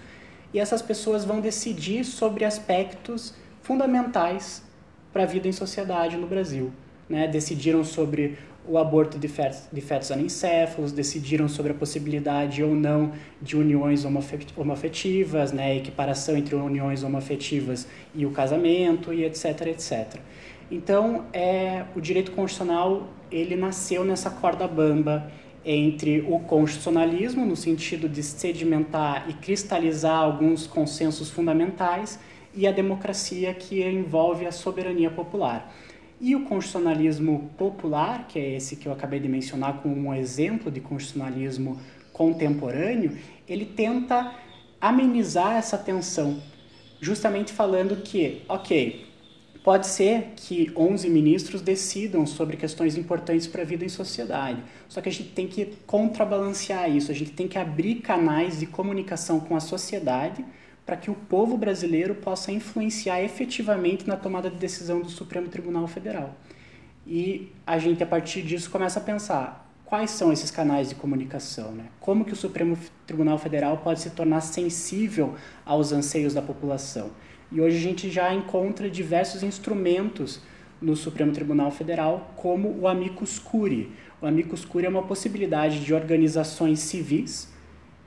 e 0.53 0.59
essas 0.59 0.83
pessoas 0.83 1.25
vão 1.25 1.41
decidir 1.41 2.05
sobre 2.05 2.45
aspectos 2.45 3.35
fundamentais 3.63 4.63
para 5.13 5.23
a 5.23 5.27
vida 5.27 5.49
em 5.49 5.53
sociedade 5.53 6.17
no 6.17 6.27
Brasil. 6.27 6.73
né, 7.09 7.29
decidiram 7.29 7.85
sobre 7.85 8.39
o 8.67 8.79
aborto 8.79 9.19
de 9.19 9.29
fetos, 9.29 9.65
de 9.71 9.81
fetos 9.81 10.11
anencéfalos, 10.11 10.93
decidiram 10.93 11.49
sobre 11.49 11.73
a 11.73 11.75
possibilidade 11.75 12.63
ou 12.63 12.75
não 12.75 13.13
de 13.41 13.57
uniões 13.57 14.05
homoafetivas, 14.05 15.53
né, 15.53 15.77
equiparação 15.77 16.37
entre 16.37 16.55
uniões 16.55 17.03
homoafetivas 17.03 17.87
e 18.15 18.25
o 18.25 18.31
casamento, 18.31 19.13
e 19.13 19.25
etc, 19.25 19.67
etc. 19.67 20.21
Então, 20.71 21.27
é, 21.33 21.85
o 21.95 22.01
direito 22.01 22.31
constitucional 22.33 23.09
ele 23.31 23.57
nasceu 23.57 24.05
nessa 24.05 24.31
corda 24.31 24.67
bamba 24.67 25.31
entre 25.65 26.21
o 26.21 26.41
constitucionalismo, 26.41 27.47
no 27.47 27.57
sentido 27.57 28.09
de 28.09 28.23
sedimentar 28.23 29.29
e 29.29 29.35
cristalizar 29.35 30.17
alguns 30.17 30.67
consensos 30.67 31.31
fundamentais, 31.31 32.19
e 32.55 32.67
a 32.67 32.73
democracia, 32.73 33.55
que 33.55 33.83
envolve 33.83 34.47
a 34.47 34.53
soberania 34.53 35.11
popular. 35.11 35.73
E 36.21 36.37
o 36.37 36.45
constitucionalismo 36.45 37.51
popular, 37.57 38.27
que 38.29 38.39
é 38.39 38.57
esse 38.57 38.77
que 38.77 38.87
eu 38.87 38.93
acabei 38.93 39.19
de 39.19 39.29
mencionar 39.29 39.81
como 39.83 39.95
um 40.09 40.15
exemplo 40.15 40.71
de 40.71 40.81
constitucionalismo 40.81 41.81
contemporâneo, 42.13 43.17
ele 43.49 43.65
tenta 43.65 44.35
amenizar 44.81 45.57
essa 45.57 45.79
tensão, 45.79 46.41
justamente 47.01 47.53
falando 47.53 48.03
que, 48.03 48.43
ok, 48.49 49.12
pode 49.63 49.87
ser 49.87 50.33
que 50.37 50.73
11 50.77 51.09
ministros 51.09 51.61
decidam 51.61 52.27
sobre 52.27 52.57
questões 52.57 52.97
importantes 52.97 53.47
para 53.47 53.63
a 53.63 53.65
vida 53.65 53.85
em 53.85 53.89
sociedade, 53.89 54.63
só 54.89 55.01
que 55.01 55.09
a 55.09 55.13
gente 55.13 55.31
tem 55.31 55.47
que 55.47 55.67
contrabalancear 55.87 56.91
isso, 56.91 57.11
a 57.11 57.15
gente 57.15 57.33
tem 57.33 57.47
que 57.47 57.59
abrir 57.59 57.97
canais 57.97 58.59
de 58.59 58.67
comunicação 58.67 59.39
com 59.39 59.55
a 59.55 59.61
sociedade 59.61 60.45
para 60.85 60.97
que 60.97 61.11
o 61.11 61.15
povo 61.15 61.57
brasileiro 61.57 62.15
possa 62.17 62.51
influenciar 62.51 63.23
efetivamente 63.23 64.07
na 64.07 64.17
tomada 64.17 64.51
de 64.51 64.57
decisão 64.57 65.01
do 65.01 65.09
Supremo 65.09 65.49
Tribunal 65.49 65.87
Federal. 65.87 66.35
E 67.07 67.53
a 67.67 67.79
gente, 67.79 68.03
a 68.03 68.07
partir 68.07 68.43
disso, 68.43 68.71
começa 68.71 68.99
a 68.99 69.03
pensar 69.03 69.72
quais 69.93 70.11
são 70.13 70.33
esses 70.33 70.51
canais 70.51 70.89
de 70.89 70.95
comunicação, 70.95 71.73
né? 71.73 71.85
Como 72.01 72.25
que 72.25 72.33
o 72.33 72.37
Supremo 72.37 72.79
Tribunal 73.07 73.37
Federal 73.37 73.77
pode 73.77 74.01
se 74.01 74.09
tornar 74.09 74.41
sensível 74.41 75.35
aos 75.67 75.93
anseios 75.93 76.33
da 76.33 76.41
população? 76.41 77.11
E 77.51 77.61
hoje 77.61 77.77
a 77.77 77.81
gente 77.81 78.09
já 78.09 78.33
encontra 78.33 78.89
diversos 78.89 79.43
instrumentos 79.43 80.41
no 80.81 80.97
Supremo 80.97 81.31
Tribunal 81.31 81.71
Federal, 81.71 82.33
como 82.37 82.75
o 82.81 82.89
amicus 82.89 83.39
curiae. 83.39 83.93
O 84.19 84.25
amicus 84.27 84.65
curiae 84.65 84.87
é 84.87 84.89
uma 84.89 85.03
possibilidade 85.03 85.85
de 85.85 85.93
organizações 85.93 86.79
civis 86.79 87.53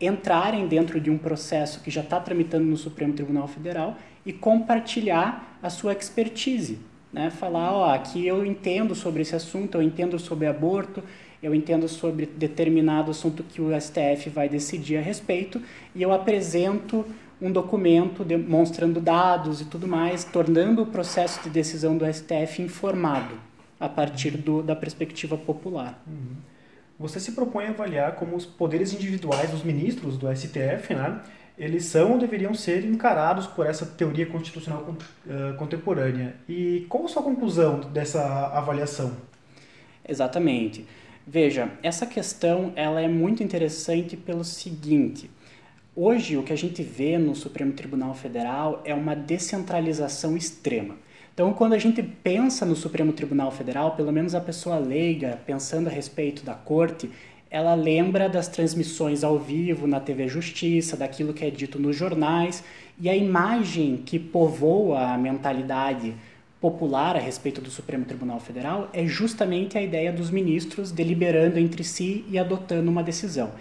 entrarem 0.02 0.68
dentro 0.68 1.00
de 1.00 1.12
um 1.12 1.20
processo 1.20 1.82
que 1.82 1.92
já 1.92 2.02
está 2.02 2.20
tramitando 2.20 2.66
no 2.66 2.78
Supremo 2.78 3.14
Tribunal 3.14 3.48
Federal 3.48 3.96
e 4.26 4.34
compartilhar 4.34 5.60
a 5.62 5.70
sua 5.70 5.94
expertise. 5.94 6.80
Né? 7.14 7.30
Falar, 7.30 7.72
ó, 7.72 7.94
aqui 7.94 8.26
eu 8.26 8.44
entendo 8.44 8.96
sobre 8.96 9.22
esse 9.22 9.36
assunto, 9.36 9.76
eu 9.76 9.84
entendo 9.84 10.18
sobre 10.18 10.48
aborto, 10.48 11.04
eu 11.46 11.54
entendo 11.54 11.88
sobre 11.88 12.26
determinado 12.26 13.12
assunto 13.12 13.44
que 13.44 13.62
o 13.62 13.70
STF 13.80 14.32
vai 14.32 14.50
decidir 14.50 14.98
a 14.98 15.02
respeito 15.02 15.62
e 15.94 16.02
eu 16.02 16.12
apresento 16.12 17.06
um 17.40 17.52
documento 17.52 18.24
demonstrando 18.24 19.00
dados 19.00 19.62
e 19.62 19.66
tudo 19.66 19.88
mais, 19.88 20.24
tornando 20.24 20.82
o 20.82 20.88
processo 20.88 21.44
de 21.44 21.52
decisão 21.52 21.96
do 21.96 22.12
STF 22.12 22.64
informado 22.64 23.36
a 23.80 23.88
partir 23.88 24.32
do, 24.32 24.64
da 24.64 24.76
perspectiva 24.76 25.38
popular. 25.38 26.02
Uhum. 26.08 26.36
Você 26.98 27.20
se 27.20 27.34
propõe 27.34 27.66
a 27.66 27.70
avaliar 27.70 28.16
como 28.16 28.36
os 28.36 28.46
poderes 28.46 28.92
individuais 28.92 29.52
dos 29.52 29.64
ministros 29.64 30.18
do 30.18 30.28
STF, 30.36 30.96
né, 30.96 31.22
eles 31.56 31.86
são 31.86 32.14
ou 32.14 32.18
deveriam 32.18 32.56
ser 32.56 32.84
encarados 32.84 33.46
por 33.46 33.68
essa 33.68 33.86
teoria 33.86 34.26
constitucional 34.26 34.82
uh, 34.82 35.56
contemporânea. 35.58 36.38
E 36.50 36.88
qual 36.90 37.06
a 37.06 37.08
sua 37.08 37.22
conclusão 37.22 37.82
dessa 37.82 38.48
avaliação? 38.48 39.16
Exatamente. 40.08 40.86
Veja, 41.28 41.72
essa 41.82 42.06
questão 42.06 42.72
ela 42.76 43.02
é 43.02 43.08
muito 43.08 43.42
interessante 43.42 44.16
pelo 44.16 44.44
seguinte. 44.44 45.28
Hoje, 45.96 46.38
o 46.38 46.44
que 46.44 46.54
a 46.54 46.58
gente 46.58 46.84
vê 46.84 47.18
no 47.18 47.34
Supremo 47.34 47.74
Tribunal 47.74 48.14
Federal 48.14 48.84
é 48.86 48.94
uma 48.94 49.16
descentralização 49.16 50.38
extrema. 50.38 50.96
Então, 51.34 51.52
quando 51.52 51.74
a 51.74 51.80
gente 51.80 52.04
pensa 52.04 52.64
no 52.64 52.76
Supremo 52.76 53.12
Tribunal 53.12 53.52
Federal, 53.52 53.96
pelo 53.96 54.12
menos 54.12 54.36
a 54.36 54.40
pessoa 54.40 54.78
leiga, 54.78 55.40
pensando 55.48 55.88
a 55.88 55.92
respeito 55.92 56.46
da 56.46 56.54
corte, 56.54 57.10
ela 57.50 57.74
lembra 57.74 58.30
das 58.30 58.48
transmissões 58.48 59.24
ao 59.24 59.40
vivo 59.40 59.88
na 59.88 60.00
TV 60.00 60.28
Justiça, 60.28 60.96
daquilo 60.96 61.34
que 61.34 61.44
é 61.44 61.50
dito 61.50 61.80
nos 61.80 61.96
jornais, 61.96 62.64
e 63.00 63.10
a 63.10 63.16
imagem 63.16 63.98
que 63.98 64.20
povoa 64.20 65.14
a 65.14 65.18
mentalidade 65.18 66.14
popular 66.66 67.16
a 67.16 67.20
respeito 67.20 67.62
do 67.62 67.70
Supremo 67.70 68.06
Tribunal 68.06 68.40
Federal 68.40 68.90
é 68.92 69.06
justamente 69.06 69.78
a 69.78 69.84
ideia 69.84 70.12
dos 70.12 70.32
ministros 70.32 70.92
deliberando 70.92 71.60
entre 71.60 71.84
si 71.84 72.26
e 72.28 72.40
adotando 72.40 72.90
uma 72.90 73.04
decisão. 73.04 73.52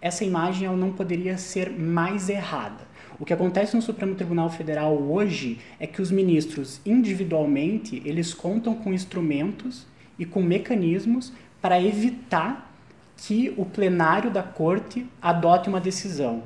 Essa 0.00 0.24
imagem 0.24 0.66
ela 0.66 0.74
não 0.74 0.90
poderia 0.90 1.36
ser 1.36 1.68
mais 1.68 2.30
errada. 2.30 2.86
O 3.20 3.24
que 3.26 3.34
acontece 3.34 3.76
no 3.76 3.82
Supremo 3.82 4.14
Tribunal 4.14 4.48
Federal 4.48 4.96
hoje 4.96 5.58
é 5.78 5.86
que 5.86 6.00
os 6.00 6.10
ministros 6.10 6.80
individualmente 6.86 8.00
eles 8.02 8.32
contam 8.32 8.74
com 8.74 8.94
instrumentos 8.94 9.86
e 10.18 10.24
com 10.24 10.40
mecanismos 10.40 11.34
para 11.60 11.78
evitar 11.78 12.74
que 13.18 13.52
o 13.58 13.66
plenário 13.66 14.30
da 14.30 14.42
corte 14.42 15.06
adote 15.20 15.68
uma 15.68 15.82
decisão. 15.82 16.44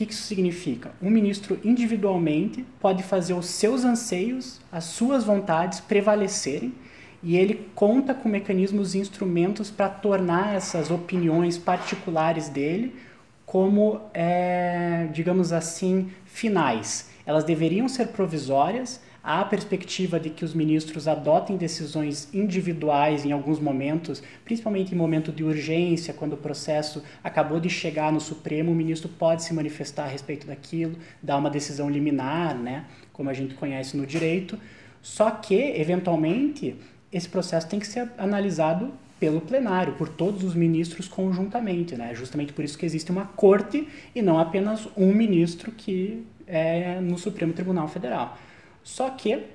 O 0.00 0.06
que 0.06 0.14
isso 0.14 0.22
significa? 0.22 0.92
Um 1.02 1.10
ministro 1.10 1.60
individualmente 1.62 2.64
pode 2.80 3.02
fazer 3.02 3.34
os 3.34 3.44
seus 3.44 3.84
anseios, 3.84 4.58
as 4.72 4.84
suas 4.84 5.24
vontades 5.24 5.78
prevalecerem 5.78 6.72
e 7.22 7.36
ele 7.36 7.68
conta 7.74 8.14
com 8.14 8.26
mecanismos 8.26 8.94
e 8.94 8.98
instrumentos 8.98 9.70
para 9.70 9.90
tornar 9.90 10.54
essas 10.54 10.90
opiniões 10.90 11.58
particulares 11.58 12.48
dele 12.48 12.96
como, 13.44 14.00
é, 14.14 15.06
digamos 15.12 15.52
assim, 15.52 16.10
finais. 16.24 17.10
Elas 17.26 17.44
deveriam 17.44 17.86
ser 17.86 18.08
provisórias, 18.08 19.02
há 19.22 19.40
a 19.40 19.44
perspectiva 19.44 20.18
de 20.18 20.30
que 20.30 20.44
os 20.44 20.54
ministros 20.54 21.06
adotem 21.06 21.56
decisões 21.56 22.28
individuais 22.32 23.24
em 23.24 23.32
alguns 23.32 23.58
momentos, 23.58 24.22
principalmente 24.44 24.94
em 24.94 24.98
momento 24.98 25.30
de 25.30 25.44
urgência, 25.44 26.14
quando 26.14 26.34
o 26.34 26.36
processo 26.36 27.02
acabou 27.22 27.60
de 27.60 27.68
chegar 27.68 28.12
no 28.12 28.20
Supremo, 28.20 28.72
o 28.72 28.74
ministro 28.74 29.08
pode 29.08 29.42
se 29.42 29.52
manifestar 29.52 30.04
a 30.04 30.08
respeito 30.08 30.46
daquilo, 30.46 30.96
dar 31.22 31.36
uma 31.36 31.50
decisão 31.50 31.90
liminar, 31.90 32.56
né, 32.56 32.84
como 33.12 33.28
a 33.30 33.34
gente 33.34 33.54
conhece 33.54 33.96
no 33.96 34.06
direito. 34.06 34.58
Só 35.02 35.30
que, 35.30 35.54
eventualmente, 35.54 36.76
esse 37.12 37.28
processo 37.28 37.68
tem 37.68 37.80
que 37.80 37.86
ser 37.86 38.10
analisado 38.18 38.92
pelo 39.18 39.40
plenário, 39.40 39.92
por 39.94 40.08
todos 40.08 40.42
os 40.42 40.54
ministros 40.54 41.06
conjuntamente, 41.06 41.94
né? 41.94 42.14
Justamente 42.14 42.54
por 42.54 42.64
isso 42.64 42.78
que 42.78 42.86
existe 42.86 43.10
uma 43.10 43.26
corte 43.26 43.86
e 44.14 44.22
não 44.22 44.38
apenas 44.38 44.88
um 44.96 45.12
ministro 45.12 45.70
que 45.70 46.24
é 46.46 46.98
no 47.00 47.18
Supremo 47.18 47.52
Tribunal 47.52 47.86
Federal. 47.86 48.38
Só 48.82 49.10
que 49.10 49.46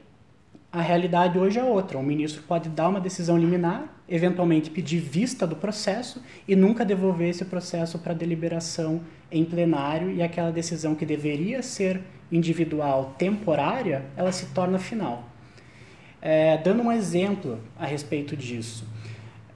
a 0.72 0.82
realidade 0.82 1.40
hoje 1.40 1.58
é 1.58 1.64
outra. 1.64 1.98
Um 1.98 2.04
ministro 2.04 2.44
pode 2.44 2.68
dar 2.68 2.90
uma 2.90 3.00
decisão 3.00 3.38
liminar, 3.38 3.96
eventualmente 4.10 4.70
pedir 4.70 5.00
vista 5.00 5.48
do 5.48 5.56
processo 5.56 6.22
e 6.48 6.56
nunca 6.56 6.84
devolver 6.84 7.30
esse 7.30 7.46
processo 7.46 7.98
para 7.98 8.14
deliberação 8.14 9.02
em 9.32 9.46
plenário 9.46 10.12
e 10.12 10.22
aquela 10.22 10.52
decisão 10.52 10.94
que 10.94 11.06
deveria 11.06 11.62
ser 11.64 12.02
individual, 12.32 13.16
temporária, 13.18 14.06
ela 14.18 14.32
se 14.32 14.48
torna 14.48 14.78
final. 14.78 15.30
É, 16.22 16.58
dando 16.58 16.84
um 16.84 16.92
exemplo 16.92 17.60
a 17.78 17.86
respeito 17.86 18.36
disso, 18.36 18.86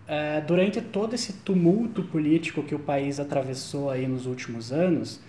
é, 0.07 0.39
durante 0.41 0.79
todo 0.79 1.13
esse 1.13 1.33
tumulto 1.33 2.03
político 2.03 2.63
que 2.63 2.73
o 2.73 2.79
país 2.79 3.19
atravessou 3.19 3.89
aí 3.89 4.07
nos 4.07 4.25
últimos 4.25 4.71
anos, 4.71 5.19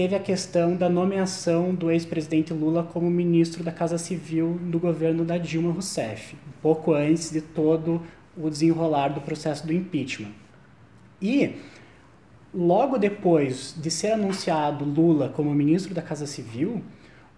teve 0.00 0.16
a 0.16 0.18
questão 0.18 0.74
da 0.74 0.88
nomeação 0.88 1.74
do 1.74 1.90
ex-presidente 1.90 2.54
Lula 2.54 2.82
como 2.82 3.10
ministro 3.10 3.62
da 3.62 3.70
Casa 3.70 3.98
Civil 3.98 4.58
do 4.62 4.78
governo 4.78 5.26
da 5.26 5.36
Dilma 5.36 5.72
Rousseff, 5.72 6.36
um 6.36 6.62
pouco 6.62 6.94
antes 6.94 7.30
de 7.30 7.42
todo 7.42 8.00
o 8.34 8.48
desenrolar 8.48 9.08
do 9.08 9.20
processo 9.20 9.66
do 9.66 9.74
impeachment. 9.74 10.32
E 11.20 11.56
logo 12.54 12.96
depois 12.96 13.74
de 13.76 13.90
ser 13.90 14.12
anunciado 14.12 14.86
Lula 14.86 15.28
como 15.28 15.54
ministro 15.54 15.92
da 15.92 16.00
Casa 16.00 16.24
Civil, 16.24 16.82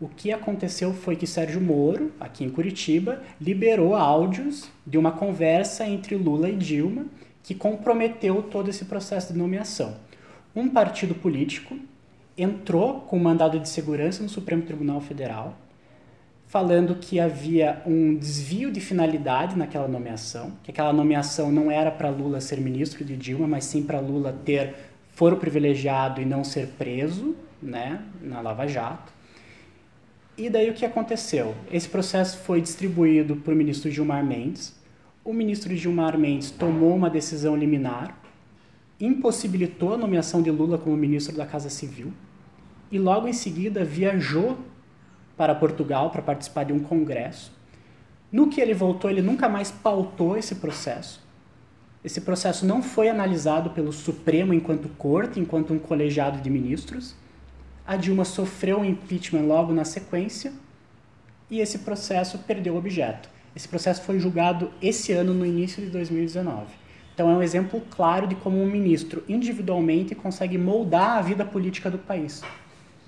o 0.01 0.07
que 0.07 0.31
aconteceu 0.31 0.95
foi 0.95 1.17
que 1.17 1.27
Sérgio 1.27 1.61
Moro, 1.61 2.13
aqui 2.21 2.45
em 2.45 2.49
Curitiba, 2.49 3.25
liberou 3.41 3.97
áudios 3.97 4.71
de 4.87 4.97
uma 4.97 5.11
conversa 5.11 5.85
entre 5.85 6.15
Lula 6.15 6.49
e 6.49 6.55
Dilma 6.55 7.07
que 7.43 7.57
comprometeu 7.57 8.41
todo 8.41 8.71
esse 8.71 8.85
processo 8.85 9.33
de 9.33 9.39
nomeação. 9.41 9.97
Um 10.55 10.69
partido 10.69 11.13
político 11.13 11.77
entrou 12.37 13.01
com 13.01 13.19
mandado 13.19 13.59
de 13.59 13.69
segurança 13.69 14.23
no 14.23 14.29
Supremo 14.29 14.63
Tribunal 14.63 15.01
Federal, 15.01 15.57
falando 16.47 16.97
que 16.97 17.19
havia 17.19 17.83
um 17.87 18.15
desvio 18.15 18.71
de 18.71 18.81
finalidade 18.81 19.57
naquela 19.57 19.89
nomeação, 19.89 20.53
que 20.63 20.71
aquela 20.71 20.93
nomeação 20.93 21.51
não 21.51 21.71
era 21.71 21.91
para 21.91 22.11
Lula 22.11 22.41
ser 22.41 22.61
ministro 22.61 23.05
de 23.05 23.17
Dilma, 23.17 23.47
mas 23.47 23.65
sim 23.65 23.83
para 23.83 24.01
Lula 24.01 24.39
ter 24.45 24.75
foro 25.15 25.37
privilegiado 25.37 26.21
e 26.21 26.27
não 26.27 26.45
ser 26.45 26.69
preso, 26.79 27.35
né, 27.63 28.03
na 28.21 28.41
Lava 28.41 28.67
Jato. 28.67 29.13
E 30.37 30.49
daí 30.51 30.71
o 30.71 30.75
que 30.75 30.85
aconteceu? 30.85 31.55
Esse 31.71 31.89
processo 31.89 32.39
foi 32.39 32.61
distribuído 32.61 33.37
para 33.37 33.53
o 33.53 33.57
ministro 33.57 33.91
Gilmar 33.91 34.25
Mendes. 34.25 34.75
o 35.25 35.33
ministro 35.33 35.75
Gilmar 35.77 36.19
Mendes 36.19 36.51
tomou 36.51 36.97
uma 36.97 37.09
decisão 37.09 37.55
liminar, 37.55 38.19
impossibilitou 39.05 39.95
a 39.95 39.97
nomeação 39.97 40.41
de 40.41 40.51
Lula 40.51 40.79
como 40.79 40.97
ministro 40.97 41.37
da 41.37 41.45
Casa 41.45 41.69
Civil 41.69 42.13
e 42.89 43.01
logo 43.01 43.27
em 43.27 43.33
seguida 43.33 43.85
viajou 43.85 44.57
para 45.37 45.57
Portugal 45.57 46.11
para 46.11 46.23
participar 46.23 46.65
de 46.65 46.73
um 46.73 46.79
congresso. 46.79 47.53
No 48.31 48.49
que 48.49 48.61
ele 48.61 48.73
voltou, 48.73 49.11
ele 49.11 49.21
nunca 49.21 49.49
mais 49.49 49.73
pautou 49.73 50.39
esse 50.39 50.55
processo. 50.55 51.21
Esse 52.05 52.21
processo 52.21 52.65
não 52.65 52.81
foi 52.81 53.09
analisado 53.09 53.71
pelo 53.71 53.93
Supremo 53.93 54.55
enquanto 54.55 54.89
corte, 54.91 55.41
enquanto 55.41 55.73
um 55.73 55.81
colegiado 55.81 56.41
de 56.41 56.49
ministros. 56.49 57.17
A 57.85 57.97
Dilma 57.97 58.25
sofreu 58.25 58.79
um 58.79 58.85
impeachment 58.85 59.43
logo 59.43 59.73
na 59.73 59.85
sequência 59.85 60.53
e 61.51 61.59
esse 61.59 61.81
processo 61.81 62.39
perdeu 62.39 62.75
o 62.75 62.79
objeto. 62.79 63.29
Esse 63.55 63.69
processo 63.69 64.03
foi 64.03 64.21
julgado 64.21 64.71
esse 64.81 65.13
ano, 65.13 65.35
no 65.35 65.45
início 65.45 65.83
de 65.83 65.91
2019. 65.91 66.82
Então 67.15 67.31
é 67.31 67.35
um 67.35 67.43
exemplo 67.43 67.83
claro 67.91 68.27
de 68.27 68.35
como 68.35 68.63
um 68.63 68.67
ministro 68.67 69.23
individualmente 69.29 70.15
consegue 70.15 70.57
moldar 70.57 71.19
a 71.19 71.21
vida 71.21 71.45
política 71.45 71.91
do 71.91 71.99
país. 71.99 72.43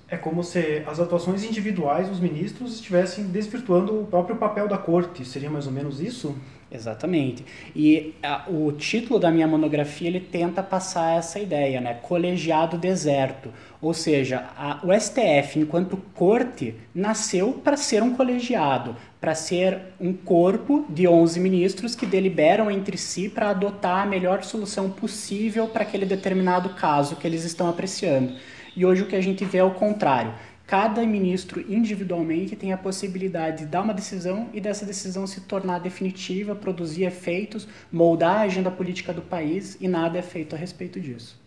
É 0.07 0.15
como 0.15 0.43
se 0.43 0.83
as 0.85 0.99
atuações 0.99 1.43
individuais 1.43 2.07
dos 2.07 2.19
ministros 2.19 2.75
estivessem 2.75 3.25
desvirtuando 3.25 3.99
o 3.99 4.05
próprio 4.05 4.35
papel 4.35 4.67
da 4.67 4.77
corte. 4.77 5.25
Seria 5.25 5.49
mais 5.49 5.65
ou 5.65 5.73
menos 5.73 5.99
isso? 5.99 6.35
Exatamente. 6.71 7.45
E 7.75 8.15
a, 8.23 8.49
o 8.49 8.71
título 8.71 9.19
da 9.19 9.29
minha 9.29 9.47
monografia 9.47 10.07
ele 10.07 10.19
tenta 10.19 10.63
passar 10.63 11.17
essa 11.17 11.39
ideia, 11.39 11.79
né? 11.79 11.93
Colegiado 12.01 12.77
deserto. 12.77 13.51
Ou 13.79 13.93
seja, 13.93 14.49
a, 14.57 14.79
o 14.83 14.91
STF, 14.91 15.59
enquanto 15.59 15.95
corte, 16.15 16.75
nasceu 16.93 17.53
para 17.63 17.77
ser 17.77 18.01
um 18.01 18.15
colegiado, 18.15 18.95
para 19.21 19.35
ser 19.35 19.79
um 20.01 20.11
corpo 20.11 20.85
de 20.89 21.07
11 21.07 21.39
ministros 21.39 21.95
que 21.95 22.05
deliberam 22.05 22.71
entre 22.71 22.97
si 22.97 23.29
para 23.29 23.51
adotar 23.51 24.01
a 24.01 24.05
melhor 24.05 24.43
solução 24.43 24.89
possível 24.89 25.67
para 25.67 25.83
aquele 25.83 26.05
determinado 26.05 26.69
caso 26.69 27.15
que 27.15 27.27
eles 27.27 27.43
estão 27.43 27.69
apreciando. 27.69 28.33
E 28.75 28.85
hoje 28.85 29.03
o 29.03 29.07
que 29.07 29.15
a 29.15 29.21
gente 29.21 29.45
vê 29.45 29.59
é 29.59 29.63
o 29.63 29.71
contrário. 29.71 30.33
Cada 30.67 31.05
ministro 31.05 31.61
individualmente 31.71 32.55
tem 32.55 32.73
a 32.73 32.77
possibilidade 32.77 33.59
de 33.59 33.65
dar 33.67 33.81
uma 33.83 33.93
decisão 33.93 34.49
e 34.51 34.59
dessa 34.59 34.83
decisão 34.83 35.27
se 35.27 35.41
tornar 35.41 35.79
definitiva, 35.79 36.55
produzir 36.55 37.03
efeitos, 37.03 37.67
moldar 37.91 38.37
a 38.37 38.41
agenda 38.41 38.71
política 38.71 39.13
do 39.13 39.21
país 39.21 39.77
e 39.79 39.87
nada 39.87 40.17
é 40.17 40.23
feito 40.23 40.55
a 40.55 40.57
respeito 40.57 40.99
disso. 40.99 41.39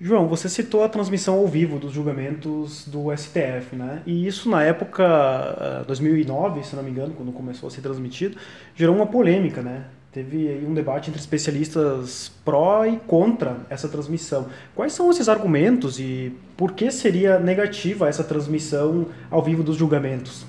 João, 0.00 0.26
você 0.26 0.48
citou 0.48 0.82
a 0.82 0.88
transmissão 0.88 1.34
ao 1.34 1.46
vivo 1.46 1.78
dos 1.78 1.92
julgamentos 1.92 2.88
do 2.88 3.14
STF, 3.14 3.76
né? 3.76 4.02
E 4.06 4.26
isso 4.26 4.48
na 4.48 4.62
época, 4.64 5.84
2009, 5.86 6.60
eh, 6.60 6.62
se 6.62 6.74
não 6.74 6.82
me 6.82 6.90
engano, 6.90 7.12
quando 7.12 7.30
começou 7.32 7.66
a 7.66 7.70
ser 7.70 7.82
transmitido, 7.82 8.38
gerou 8.74 8.96
uma 8.96 9.06
polêmica, 9.06 9.60
né? 9.60 9.84
Teve 10.12 10.64
um 10.66 10.74
debate 10.74 11.08
entre 11.08 11.20
especialistas 11.20 12.32
pró 12.44 12.84
e 12.84 12.96
contra 12.96 13.58
essa 13.70 13.88
transmissão. 13.88 14.48
Quais 14.74 14.92
são 14.92 15.08
esses 15.08 15.28
argumentos 15.28 16.00
e 16.00 16.32
por 16.56 16.72
que 16.72 16.90
seria 16.90 17.38
negativa 17.38 18.08
essa 18.08 18.24
transmissão 18.24 19.06
ao 19.30 19.40
vivo 19.40 19.62
dos 19.62 19.76
julgamentos? 19.76 20.44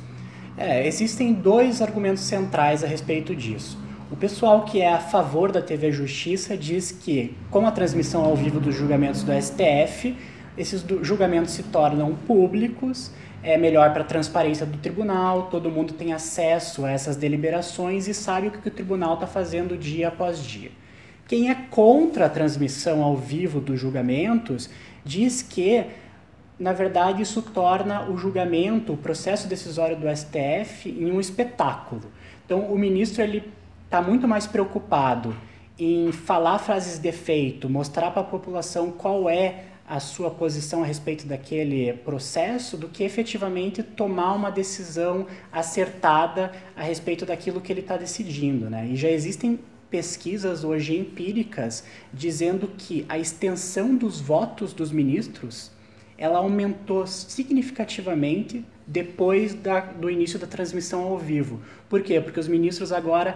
É, 0.58 0.88
existem 0.88 1.32
dois 1.32 1.80
argumentos 1.80 2.24
centrais 2.24 2.84
a 2.84 2.88
respeito 2.88 3.36
disso. 3.36 3.78
O 4.12 4.16
pessoal 4.16 4.66
que 4.66 4.82
é 4.82 4.92
a 4.92 5.00
favor 5.00 5.52
da 5.52 5.62
TV 5.62 5.92
Justiça 5.92 6.58
diz 6.58 6.92
que, 6.92 7.36
com 7.52 7.66
a 7.68 7.72
transmissão 7.72 8.26
ao 8.26 8.36
vivo 8.36 8.60
dos 8.60 8.76
julgamentos 8.76 9.22
do 9.22 9.32
STF, 9.32 10.18
esses 10.58 10.84
julgamentos 11.04 11.54
se 11.54 11.62
tornam 11.64 12.16
públicos 12.28 13.12
é 13.44 13.58
melhor 13.58 13.92
para 13.92 14.02
a 14.02 14.06
transparência 14.06 14.66
do 14.66 14.78
tribunal, 14.78 15.44
todo 15.44 15.72
mundo 15.72 15.94
tem 15.94 16.14
acesso 16.14 16.86
a 16.86 16.92
essas 16.92 17.16
deliberações 17.16 18.08
e 18.08 18.14
sabe 18.14 18.48
o 18.48 18.52
que 18.52 18.68
o 18.68 18.72
tribunal 18.72 19.16
está 19.16 19.26
fazendo 19.26 19.78
dia 19.78 20.10
após 20.10 20.44
dia. 20.44 20.72
Quem 21.28 21.50
é 21.50 21.56
contra 21.56 22.26
a 22.26 22.30
transmissão 22.30 23.02
ao 23.02 23.16
vivo 23.16 23.60
dos 23.60 23.80
julgamentos 23.80 24.70
diz 25.04 25.42
que, 25.42 25.86
na 26.60 26.74
verdade, 26.74 27.24
isso 27.24 27.42
torna 27.42 28.10
o 28.10 28.18
julgamento, 28.18 28.94
o 28.94 28.98
processo 28.98 29.48
decisório 29.48 29.96
do 29.96 30.08
STF, 30.14 30.90
em 30.90 31.12
um 31.12 31.20
espetáculo. 31.20 32.04
Então, 32.46 32.60
o 32.66 32.78
ministro 32.78 33.24
ele 33.24 33.50
está 33.86 34.02
muito 34.02 34.28
mais 34.28 34.46
preocupado 34.46 35.36
em 35.80 36.12
falar 36.12 36.60
frases 36.60 37.00
de 37.00 37.08
efeito, 37.08 37.70
mostrar 37.70 38.12
para 38.12 38.22
a 38.22 38.26
população 38.26 38.92
qual 38.92 39.30
é 39.30 39.71
a 39.92 40.00
sua 40.00 40.32
posição 40.32 40.84
a 40.84 40.86
respeito 40.86 41.28
daquele 41.28 41.92
processo 41.92 42.78
do 42.78 42.88
que 42.88 43.04
efetivamente 43.04 43.84
tomar 43.84 44.32
uma 44.32 44.50
decisão 44.50 45.28
acertada 45.52 46.54
a 46.78 46.82
respeito 46.82 47.26
daquilo 47.26 47.60
que 47.60 47.74
ele 47.74 47.82
está 47.82 47.98
decidindo. 47.98 48.70
Né? 48.70 48.88
E 48.88 48.96
já 48.96 49.10
existem 49.10 49.60
pesquisas 49.90 50.64
hoje 50.64 50.98
empíricas 50.98 51.84
dizendo 52.14 52.70
que 52.78 53.06
a 53.10 53.20
extensão 53.20 53.94
dos 53.94 54.22
votos 54.22 54.72
dos 54.72 54.94
ministros 54.94 55.72
ela 56.18 56.38
aumentou 56.38 57.06
significativamente 57.06 58.64
depois 58.88 59.54
da, 59.54 59.82
do 59.82 60.10
início 60.10 60.40
da 60.40 60.48
transmissão 60.48 61.02
ao 61.02 61.18
vivo. 61.18 61.60
Por 61.90 62.02
quê? 62.02 62.22
Porque 62.22 62.40
os 62.40 62.48
ministros 62.48 62.94
agora 62.94 63.36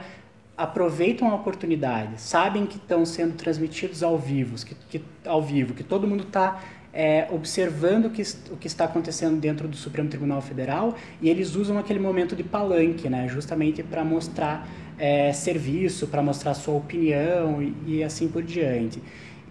aproveitam 0.57 1.29
a 1.29 1.35
oportunidade, 1.35 2.21
sabem 2.21 2.65
que 2.65 2.77
estão 2.77 3.05
sendo 3.05 3.35
transmitidos 3.35 4.01
ao 4.01 4.17
vivo, 4.17 4.55
que, 4.65 4.75
que, 4.89 5.03
ao 5.25 5.41
vivo, 5.41 5.73
que 5.73 5.83
todo 5.83 6.07
mundo 6.07 6.23
está 6.23 6.61
é, 6.93 7.27
observando 7.29 8.09
que, 8.09 8.21
o 8.49 8.55
que 8.55 8.67
está 8.67 8.85
acontecendo 8.85 9.37
dentro 9.37 9.67
do 9.67 9.75
Supremo 9.75 10.07
Tribunal 10.07 10.41
Federal 10.41 10.95
e 11.21 11.29
eles 11.29 11.55
usam 11.55 11.77
aquele 11.77 11.99
momento 11.99 12.35
de 12.37 12.43
palanque, 12.43 13.09
né, 13.09 13.27
justamente 13.27 13.83
para 13.83 14.05
mostrar 14.05 14.67
é, 14.97 15.33
serviço, 15.33 16.07
para 16.07 16.21
mostrar 16.21 16.53
sua 16.53 16.75
opinião 16.75 17.61
e, 17.61 17.75
e 17.85 18.03
assim 18.03 18.29
por 18.29 18.41
diante. 18.41 19.03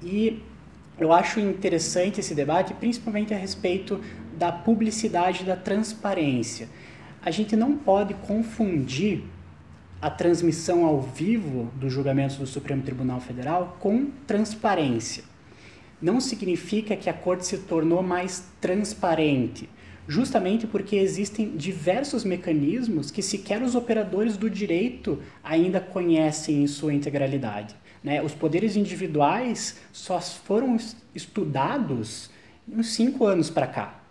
E 0.02 0.42
eu 0.98 1.12
acho 1.12 1.38
interessante 1.38 2.20
esse 2.20 2.34
debate, 2.34 2.72
principalmente 2.72 3.34
a 3.34 3.36
respeito 3.36 4.00
da 4.38 4.50
publicidade 4.50 5.44
da 5.44 5.54
transparência. 5.54 6.68
A 7.22 7.30
gente 7.30 7.54
não 7.56 7.76
pode 7.76 8.14
confundir 8.14 9.22
a 10.04 10.10
transmissão 10.10 10.84
ao 10.84 11.00
vivo 11.00 11.72
dos 11.76 11.90
julgamentos 11.90 12.36
do 12.36 12.46
Supremo 12.46 12.82
Tribunal 12.82 13.22
Federal 13.22 13.78
com 13.80 14.10
transparência. 14.26 15.24
Não 15.98 16.20
significa 16.20 16.94
que 16.94 17.08
a 17.08 17.14
corte 17.14 17.46
se 17.46 17.56
tornou 17.56 18.02
mais 18.02 18.44
transparente, 18.60 19.66
justamente 20.06 20.66
porque 20.66 20.96
existem 20.96 21.56
diversos 21.56 22.22
mecanismos 22.22 23.10
que 23.10 23.22
sequer 23.22 23.62
os 23.62 23.74
operadores 23.74 24.36
do 24.36 24.50
direito 24.50 25.22
ainda 25.42 25.80
conhecem 25.80 26.62
em 26.62 26.66
sua 26.66 26.92
integralidade. 26.92 27.74
Né? 28.02 28.20
Os 28.20 28.34
poderes 28.34 28.76
individuais 28.76 29.80
só 29.90 30.20
foram 30.20 30.76
estudados 31.14 32.28
uns 32.68 32.88
cinco 32.88 33.24
anos 33.24 33.48
para 33.48 33.68
cá. 33.68 34.03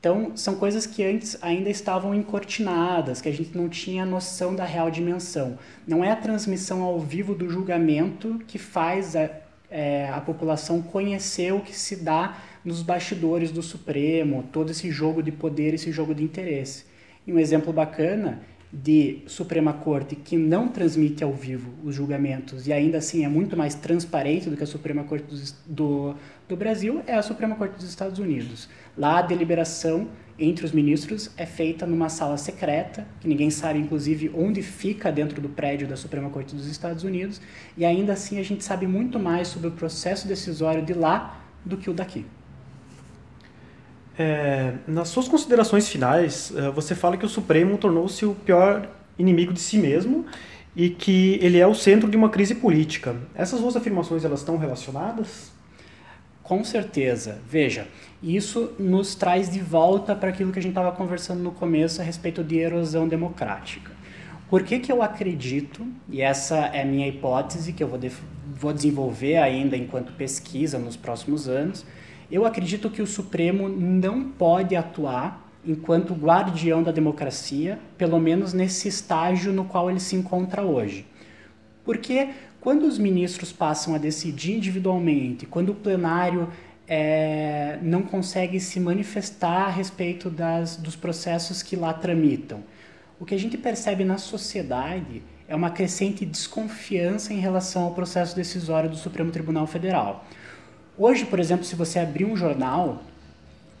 Então, 0.00 0.36
são 0.36 0.54
coisas 0.54 0.86
que 0.86 1.02
antes 1.02 1.36
ainda 1.42 1.68
estavam 1.68 2.14
encortinadas, 2.14 3.20
que 3.20 3.28
a 3.28 3.32
gente 3.32 3.56
não 3.56 3.68
tinha 3.68 4.06
noção 4.06 4.54
da 4.54 4.64
real 4.64 4.90
dimensão. 4.90 5.58
Não 5.86 6.04
é 6.04 6.12
a 6.12 6.16
transmissão 6.16 6.82
ao 6.82 7.00
vivo 7.00 7.34
do 7.34 7.50
julgamento 7.50 8.40
que 8.46 8.58
faz 8.58 9.16
a, 9.16 9.28
é, 9.68 10.08
a 10.08 10.20
população 10.20 10.80
conhecer 10.80 11.52
o 11.52 11.60
que 11.60 11.76
se 11.76 11.96
dá 11.96 12.38
nos 12.64 12.80
bastidores 12.80 13.50
do 13.50 13.62
Supremo, 13.62 14.44
todo 14.52 14.70
esse 14.70 14.88
jogo 14.90 15.20
de 15.20 15.32
poder, 15.32 15.74
esse 15.74 15.90
jogo 15.90 16.14
de 16.14 16.22
interesse. 16.22 16.84
E 17.26 17.32
um 17.32 17.38
exemplo 17.38 17.72
bacana 17.72 18.40
de 18.72 19.22
Suprema 19.26 19.72
Corte 19.72 20.14
que 20.14 20.36
não 20.36 20.68
transmite 20.68 21.24
ao 21.24 21.32
vivo 21.32 21.72
os 21.82 21.94
julgamentos 21.94 22.66
e 22.66 22.72
ainda 22.72 22.98
assim 22.98 23.24
é 23.24 23.28
muito 23.28 23.56
mais 23.56 23.74
transparente 23.74 24.50
do 24.50 24.56
que 24.56 24.62
a 24.62 24.66
Suprema 24.66 25.04
Corte 25.04 25.24
do, 25.66 26.14
do, 26.46 26.56
Brasil 26.56 27.02
é 27.06 27.14
a 27.14 27.22
Suprema 27.22 27.54
Corte 27.56 27.76
dos 27.76 27.88
Estados 27.88 28.18
Unidos. 28.18 28.68
Lá 28.96 29.20
a 29.20 29.22
deliberação 29.22 30.08
entre 30.38 30.66
os 30.66 30.72
ministros 30.72 31.30
é 31.36 31.46
feita 31.46 31.86
numa 31.86 32.10
sala 32.10 32.36
secreta, 32.36 33.06
que 33.20 33.26
ninguém 33.26 33.50
sabe 33.50 33.78
inclusive 33.78 34.30
onde 34.34 34.62
fica 34.62 35.10
dentro 35.10 35.40
do 35.40 35.48
prédio 35.48 35.88
da 35.88 35.96
Suprema 35.96 36.28
Corte 36.28 36.54
dos 36.54 36.66
Estados 36.66 37.04
Unidos, 37.04 37.40
e 37.76 37.84
ainda 37.84 38.12
assim 38.12 38.38
a 38.38 38.42
gente 38.42 38.62
sabe 38.62 38.86
muito 38.86 39.18
mais 39.18 39.48
sobre 39.48 39.68
o 39.68 39.72
processo 39.72 40.28
decisório 40.28 40.84
de 40.84 40.92
lá 40.92 41.42
do 41.64 41.76
que 41.76 41.88
o 41.88 41.94
daqui. 41.94 42.26
É, 44.18 44.74
nas 44.86 45.08
suas 45.08 45.28
considerações 45.28 45.88
finais, 45.88 46.52
é, 46.56 46.70
você 46.70 46.94
fala 46.94 47.16
que 47.16 47.24
o 47.24 47.28
Supremo 47.28 47.78
tornou-se 47.78 48.26
o 48.26 48.34
pior 48.34 48.88
inimigo 49.16 49.52
de 49.52 49.60
si 49.60 49.78
mesmo 49.78 50.26
e 50.74 50.90
que 50.90 51.38
ele 51.40 51.58
é 51.58 51.66
o 51.66 51.74
centro 51.74 52.10
de 52.10 52.16
uma 52.16 52.28
crise 52.28 52.56
política. 52.56 53.14
Essas 53.34 53.60
duas 53.60 53.76
afirmações 53.76 54.24
elas 54.24 54.40
estão 54.40 54.56
relacionadas? 54.56 55.52
Com 56.42 56.64
certeza. 56.64 57.38
Veja, 57.48 57.86
isso 58.22 58.72
nos 58.78 59.14
traz 59.14 59.50
de 59.50 59.60
volta 59.60 60.16
para 60.16 60.30
aquilo 60.30 60.50
que 60.50 60.58
a 60.58 60.62
gente 60.62 60.72
estava 60.72 60.90
conversando 60.90 61.40
no 61.40 61.52
começo 61.52 62.00
a 62.00 62.04
respeito 62.04 62.42
de 62.42 62.58
erosão 62.58 63.06
democrática. 63.06 63.92
Por 64.50 64.62
que, 64.62 64.78
que 64.78 64.90
eu 64.90 65.02
acredito, 65.02 65.86
e 66.08 66.22
essa 66.22 66.56
é 66.56 66.82
a 66.82 66.84
minha 66.84 67.06
hipótese 67.06 67.72
que 67.72 67.84
eu 67.84 67.88
vou, 67.88 68.00
vou 68.54 68.72
desenvolver 68.72 69.36
ainda 69.36 69.76
enquanto 69.76 70.12
pesquisa 70.14 70.78
nos 70.78 70.96
próximos 70.96 71.48
anos, 71.48 71.84
eu 72.30 72.44
acredito 72.44 72.90
que 72.90 73.02
o 73.02 73.06
Supremo 73.06 73.68
não 73.68 74.24
pode 74.24 74.76
atuar 74.76 75.48
enquanto 75.64 76.14
guardião 76.14 76.82
da 76.82 76.92
democracia, 76.92 77.78
pelo 77.96 78.18
menos 78.18 78.52
nesse 78.52 78.88
estágio 78.88 79.52
no 79.52 79.64
qual 79.64 79.90
ele 79.90 80.00
se 80.00 80.16
encontra 80.16 80.62
hoje. 80.62 81.06
Porque 81.84 82.30
quando 82.60 82.84
os 82.84 82.98
ministros 82.98 83.52
passam 83.52 83.94
a 83.94 83.98
decidir 83.98 84.56
individualmente, 84.56 85.46
quando 85.46 85.70
o 85.70 85.74
plenário 85.74 86.48
é, 86.86 87.78
não 87.82 88.02
consegue 88.02 88.60
se 88.60 88.80
manifestar 88.80 89.66
a 89.66 89.70
respeito 89.70 90.30
das, 90.30 90.76
dos 90.76 90.96
processos 90.96 91.62
que 91.62 91.76
lá 91.76 91.92
tramitam, 91.92 92.62
o 93.20 93.24
que 93.24 93.34
a 93.34 93.38
gente 93.38 93.58
percebe 93.58 94.04
na 94.04 94.16
sociedade 94.16 95.22
é 95.48 95.56
uma 95.56 95.70
crescente 95.70 96.24
desconfiança 96.24 97.32
em 97.32 97.38
relação 97.38 97.84
ao 97.84 97.94
processo 97.94 98.36
decisório 98.36 98.88
do 98.88 98.96
Supremo 98.96 99.30
Tribunal 99.30 99.66
Federal. 99.66 100.26
Hoje, 100.98 101.24
por 101.24 101.38
exemplo, 101.38 101.64
se 101.64 101.76
você 101.76 102.00
abrir 102.00 102.24
um 102.24 102.36
jornal, 102.36 103.04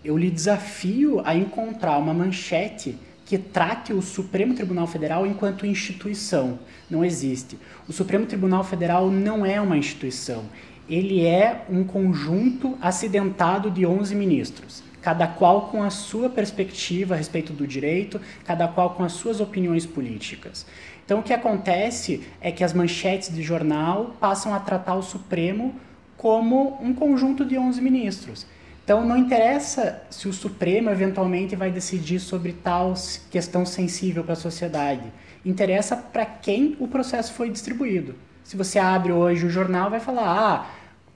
eu 0.04 0.16
lhe 0.16 0.30
desafio 0.30 1.20
a 1.24 1.34
encontrar 1.34 1.98
uma 1.98 2.14
manchete 2.14 2.96
que 3.26 3.36
trate 3.36 3.92
o 3.92 4.00
Supremo 4.00 4.54
Tribunal 4.54 4.86
Federal 4.86 5.26
enquanto 5.26 5.66
instituição. 5.66 6.60
Não 6.88 7.04
existe. 7.04 7.58
O 7.88 7.92
Supremo 7.92 8.24
Tribunal 8.24 8.62
Federal 8.62 9.10
não 9.10 9.44
é 9.44 9.60
uma 9.60 9.76
instituição. 9.76 10.44
Ele 10.88 11.26
é 11.26 11.64
um 11.68 11.82
conjunto 11.82 12.78
acidentado 12.80 13.68
de 13.68 13.84
11 13.84 14.14
ministros, 14.14 14.84
cada 15.02 15.26
qual 15.26 15.62
com 15.72 15.82
a 15.82 15.90
sua 15.90 16.30
perspectiva 16.30 17.14
a 17.14 17.18
respeito 17.18 17.52
do 17.52 17.66
direito, 17.66 18.20
cada 18.44 18.68
qual 18.68 18.90
com 18.90 19.02
as 19.02 19.12
suas 19.12 19.40
opiniões 19.40 19.84
políticas. 19.84 20.64
Então, 21.04 21.18
o 21.18 21.22
que 21.24 21.32
acontece 21.32 22.22
é 22.40 22.52
que 22.52 22.62
as 22.62 22.72
manchetes 22.72 23.34
de 23.34 23.42
jornal 23.42 24.14
passam 24.20 24.54
a 24.54 24.60
tratar 24.60 24.94
o 24.94 25.02
Supremo 25.02 25.74
como 26.18 26.76
um 26.82 26.92
conjunto 26.92 27.44
de 27.44 27.56
11 27.56 27.80
ministros. 27.80 28.44
Então 28.84 29.06
não 29.06 29.16
interessa 29.16 30.02
se 30.10 30.28
o 30.28 30.32
Supremo 30.32 30.90
eventualmente 30.90 31.54
vai 31.54 31.70
decidir 31.70 32.18
sobre 32.18 32.52
tal 32.52 32.92
questão 33.30 33.64
sensível 33.64 34.24
para 34.24 34.32
a 34.32 34.36
sociedade. 34.36 35.12
Interessa 35.44 35.96
para 35.96 36.26
quem 36.26 36.76
o 36.80 36.88
processo 36.88 37.32
foi 37.32 37.48
distribuído. 37.50 38.16
Se 38.42 38.56
você 38.56 38.78
abre 38.78 39.12
hoje 39.12 39.46
o 39.46 39.50
jornal, 39.50 39.90
vai 39.90 40.00
falar: 40.00 40.26
ah, 40.26 40.66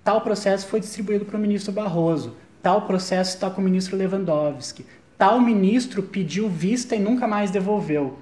tal 0.05 0.21
processo 0.21 0.67
foi 0.67 0.81
distribuído 0.81 1.25
para 1.25 1.37
o 1.37 1.41
ministro 1.41 1.73
Barroso, 1.73 2.37
tal 2.63 2.83
processo 2.83 3.35
está 3.35 3.51
com 3.51 3.61
o 3.61 3.65
ministro 3.65 3.97
Lewandowski, 3.97 4.87
tal 5.19 5.41
ministro 5.41 6.03
pediu 6.03 6.49
vista 6.49 6.95
e 6.95 7.01
nunca 7.01 7.27
mais 7.27 7.51
devolveu. 7.51 8.19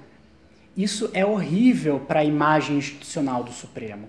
Isso 0.75 1.09
é 1.13 1.25
horrível 1.25 1.99
para 1.99 2.21
a 2.21 2.25
imagem 2.25 2.77
institucional 2.77 3.43
do 3.43 3.51
Supremo 3.51 4.07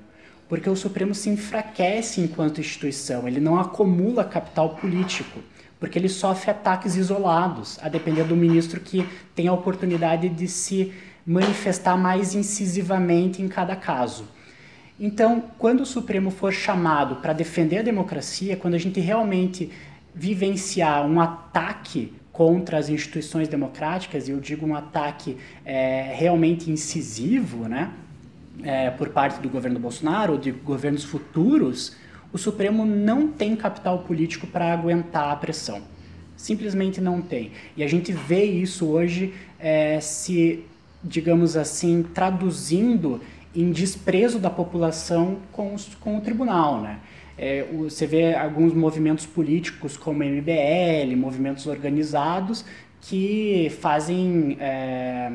porque 0.48 0.68
o 0.68 0.76
Supremo 0.76 1.14
se 1.14 1.31
enfraquece 1.31 2.20
enquanto 2.20 2.61
instituição, 2.61 3.26
ele 3.26 3.40
não 3.40 3.59
acumula 3.59 4.24
capital 4.24 4.70
político, 4.76 5.40
porque 5.81 5.98
ele 5.98 6.09
sofre 6.09 6.50
ataques 6.50 6.96
isolados, 6.96 7.78
a 7.83 7.88
depender 7.88 8.24
do 8.24 8.37
ministro 8.37 8.81
que 8.81 9.09
tem 9.35 9.48
a 9.48 9.52
oportunidade 9.52 10.28
de 10.28 10.46
se 10.46 10.92
manifestar 11.26 11.96
mais 11.96 12.35
incisivamente 12.35 13.42
em 13.42 13.48
cada 13.48 13.74
caso. 13.74 14.26
Então, 14.98 15.44
quando 15.59 15.81
o 15.81 15.87
Supremo 15.87 16.31
for 16.31 16.52
chamado 16.52 17.16
para 17.16 17.33
defender 17.33 17.78
a 17.78 17.83
democracia, 17.83 18.57
quando 18.57 18.74
a 18.74 18.78
gente 18.78 19.00
realmente 19.00 19.70
vivenciar 20.14 21.07
um 21.07 21.20
ataque 21.20 22.12
contra 22.31 22.78
as 22.78 22.88
instituições 22.88 23.48
democráticas, 23.48 24.28
e 24.28 24.31
eu 24.31 24.40
digo 24.40 24.66
um 24.66 24.74
ataque 24.74 25.37
é, 25.64 26.14
realmente 26.14 26.70
incisivo, 26.70 27.68
né? 27.68 27.90
É, 28.62 28.90
por 28.90 29.08
parte 29.10 29.40
do 29.40 29.48
governo 29.48 29.78
Bolsonaro 29.78 30.34
ou 30.34 30.38
de 30.38 30.50
governos 30.50 31.04
futuros, 31.04 31.96
o 32.32 32.38
Supremo 32.38 32.84
não 32.86 33.28
tem 33.28 33.54
capital 33.54 34.00
político 34.00 34.46
para 34.46 34.72
aguentar 34.72 35.30
a 35.30 35.36
pressão. 35.36 35.82
Simplesmente 36.36 37.00
não 37.00 37.20
tem. 37.20 37.52
E 37.76 37.82
a 37.82 37.88
gente 37.88 38.12
vê 38.12 38.44
isso 38.44 38.86
hoje 38.86 39.34
é, 39.58 40.00
se, 40.00 40.64
digamos 41.04 41.56
assim, 41.56 42.02
traduzindo 42.02 43.20
em 43.54 43.70
desprezo 43.70 44.38
da 44.38 44.48
população 44.48 45.38
com, 45.52 45.74
os, 45.74 45.94
com 45.96 46.16
o 46.16 46.20
tribunal, 46.20 46.80
né? 46.80 46.98
É, 47.36 47.64
você 47.72 48.06
vê 48.06 48.34
alguns 48.34 48.74
movimentos 48.74 49.26
políticos 49.26 49.96
como 49.96 50.22
MBL, 50.22 51.16
movimentos 51.16 51.66
organizados 51.66 52.64
que 53.00 53.70
fazem 53.80 54.56
é, 54.60 55.30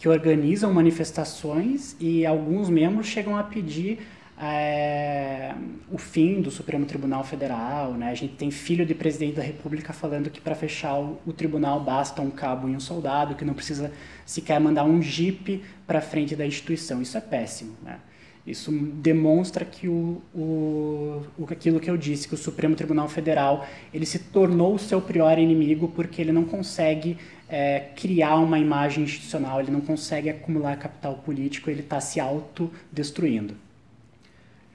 que 0.00 0.08
organizam 0.08 0.72
manifestações 0.72 1.94
e 2.00 2.24
alguns 2.24 2.70
membros 2.70 3.06
chegam 3.06 3.36
a 3.36 3.42
pedir 3.42 3.98
é, 4.40 5.54
o 5.92 5.98
fim 5.98 6.40
do 6.40 6.50
Supremo 6.50 6.86
Tribunal 6.86 7.22
Federal. 7.22 7.92
Né? 7.92 8.10
A 8.10 8.14
gente 8.14 8.32
tem 8.34 8.50
filho 8.50 8.86
de 8.86 8.94
presidente 8.94 9.36
da 9.36 9.42
República 9.42 9.92
falando 9.92 10.30
que 10.30 10.40
para 10.40 10.54
fechar 10.54 10.98
o, 10.98 11.20
o, 11.26 11.34
tribunal 11.34 11.78
basta 11.80 12.22
um 12.22 12.30
cabo 12.30 12.66
e 12.66 12.74
um 12.74 12.80
soldado, 12.80 13.34
que 13.34 13.44
não 13.44 13.52
precisa 13.52 13.92
sequer 14.24 14.58
mandar 14.58 14.84
um 14.84 15.02
jipe 15.02 15.62
para 15.86 16.00
frente 16.00 16.34
da 16.34 16.46
instituição. 16.46 17.02
Isso 17.02 17.18
é 17.18 17.20
péssimo. 17.20 17.76
Né? 17.82 17.98
Isso 18.46 18.72
demonstra 18.72 19.64
que 19.64 19.86
o, 19.86 20.22
o, 20.34 21.22
aquilo 21.50 21.78
que 21.78 21.90
eu 21.90 21.96
disse, 21.96 22.26
que 22.26 22.34
o 22.34 22.38
Supremo 22.38 22.74
Tribunal 22.74 23.08
Federal 23.08 23.66
ele 23.92 24.06
se 24.06 24.18
tornou 24.18 24.74
o 24.74 24.78
seu 24.78 25.00
pior 25.00 25.38
inimigo 25.38 25.88
porque 25.88 26.22
ele 26.22 26.32
não 26.32 26.44
consegue 26.44 27.18
é, 27.48 27.88
criar 27.94 28.36
uma 28.36 28.58
imagem 28.58 29.04
institucional, 29.04 29.60
ele 29.60 29.70
não 29.70 29.80
consegue 29.80 30.30
acumular 30.30 30.76
capital 30.76 31.16
político, 31.16 31.68
ele 31.68 31.80
está 31.80 32.00
se 32.00 32.18
autodestruindo. 32.18 33.54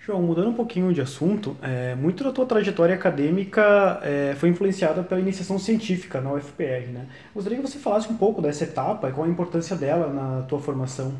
João, 0.06 0.22
mudando 0.22 0.50
um 0.50 0.54
pouquinho 0.54 0.94
de 0.94 1.02
assunto, 1.02 1.58
é, 1.64 1.96
muito 1.96 2.24
da 2.24 2.32
tua 2.32 2.46
trajetória 2.46 2.94
acadêmica 2.94 4.00
é, 4.04 4.36
foi 4.38 4.50
influenciada 4.50 5.02
pela 5.02 5.20
iniciação 5.20 5.58
científica 5.58 6.22
na 6.22 6.32
UFPR, 6.32 6.92
né? 6.94 7.08
Gostaria 7.34 7.58
que 7.60 7.68
você 7.68 7.80
falasse 7.80 8.08
um 8.12 8.16
pouco 8.16 8.40
dessa 8.40 8.66
etapa 8.66 9.10
e 9.10 9.12
qual 9.12 9.26
a 9.26 9.30
importância 9.30 9.76
dela 9.76 10.14
na 10.14 10.44
tua 10.44 10.60
formação. 10.60 11.12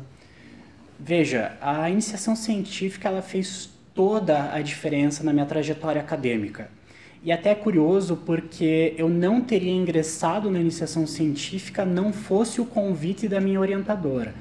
Veja, 0.98 1.56
a 1.60 1.90
iniciação 1.90 2.34
científica 2.34 3.08
ela 3.08 3.22
fez 3.22 3.68
toda 3.94 4.52
a 4.52 4.60
diferença 4.60 5.22
na 5.22 5.32
minha 5.32 5.46
trajetória 5.46 6.00
acadêmica. 6.00 6.70
E 7.22 7.32
até 7.32 7.50
é 7.50 7.54
curioso 7.54 8.16
porque 8.24 8.94
eu 8.96 9.08
não 9.08 9.40
teria 9.40 9.72
ingressado 9.72 10.50
na 10.50 10.60
iniciação 10.60 11.06
científica 11.06 11.84
não 11.84 12.12
fosse 12.12 12.60
o 12.60 12.64
convite 12.64 13.26
da 13.26 13.40
minha 13.40 13.60
orientadora. 13.60 14.34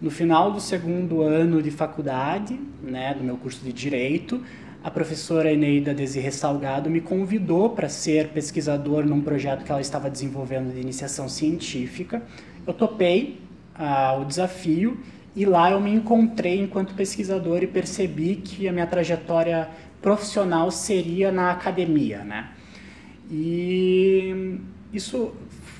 No 0.00 0.10
final 0.10 0.50
do 0.52 0.60
segundo 0.60 1.22
ano 1.22 1.62
de 1.62 1.70
faculdade, 1.70 2.58
né, 2.82 3.14
do 3.14 3.22
meu 3.22 3.36
curso 3.36 3.62
de 3.64 3.72
Direito, 3.72 4.42
a 4.82 4.90
professora 4.90 5.52
Eneida 5.52 5.92
Desirre 5.92 6.30
Salgado 6.30 6.88
me 6.88 7.02
convidou 7.02 7.70
para 7.70 7.88
ser 7.88 8.28
pesquisador 8.28 9.04
num 9.04 9.20
projeto 9.20 9.62
que 9.62 9.70
ela 9.70 9.80
estava 9.80 10.08
desenvolvendo 10.08 10.72
de 10.72 10.80
iniciação 10.80 11.28
científica. 11.28 12.22
Eu 12.66 12.72
topei 12.72 13.40
ah, 13.74 14.16
o 14.18 14.24
desafio 14.24 14.98
e 15.34 15.44
lá 15.44 15.70
eu 15.70 15.80
me 15.80 15.92
encontrei 15.92 16.60
enquanto 16.60 16.94
pesquisador 16.94 17.62
e 17.62 17.66
percebi 17.66 18.36
que 18.36 18.66
a 18.66 18.72
minha 18.72 18.86
trajetória 18.86 19.68
profissional 20.02 20.70
seria 20.70 21.30
na 21.30 21.50
academia, 21.52 22.24
né? 22.24 22.50
E 23.30 24.58
isso 24.92 25.32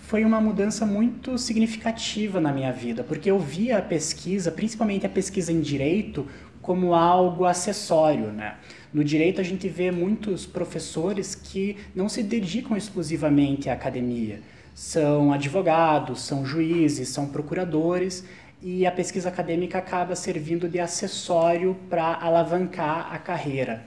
foi 0.06 0.24
uma 0.24 0.40
mudança 0.40 0.86
muito 0.86 1.36
significativa 1.38 2.40
na 2.40 2.52
minha 2.52 2.72
vida, 2.72 3.02
porque 3.02 3.30
eu 3.30 3.38
via 3.38 3.78
a 3.78 3.82
pesquisa, 3.82 4.50
principalmente 4.50 5.06
a 5.06 5.08
pesquisa 5.08 5.52
em 5.52 5.60
direito, 5.60 6.26
como 6.60 6.94
algo 6.94 7.44
acessório, 7.44 8.32
né? 8.32 8.56
No 8.92 9.02
direito 9.02 9.40
a 9.40 9.44
gente 9.44 9.68
vê 9.68 9.90
muitos 9.90 10.46
professores 10.46 11.34
que 11.34 11.76
não 11.94 12.08
se 12.08 12.22
dedicam 12.22 12.76
exclusivamente 12.76 13.70
à 13.70 13.72
academia. 13.72 14.40
São 14.74 15.32
advogados, 15.32 16.22
são 16.22 16.44
juízes, 16.44 17.08
são 17.08 17.26
procuradores 17.26 18.24
e 18.62 18.86
a 18.86 18.92
pesquisa 18.92 19.28
acadêmica 19.28 19.78
acaba 19.78 20.14
servindo 20.14 20.68
de 20.68 20.78
acessório 20.78 21.76
para 21.88 22.14
alavancar 22.14 23.12
a 23.12 23.18
carreira. 23.18 23.84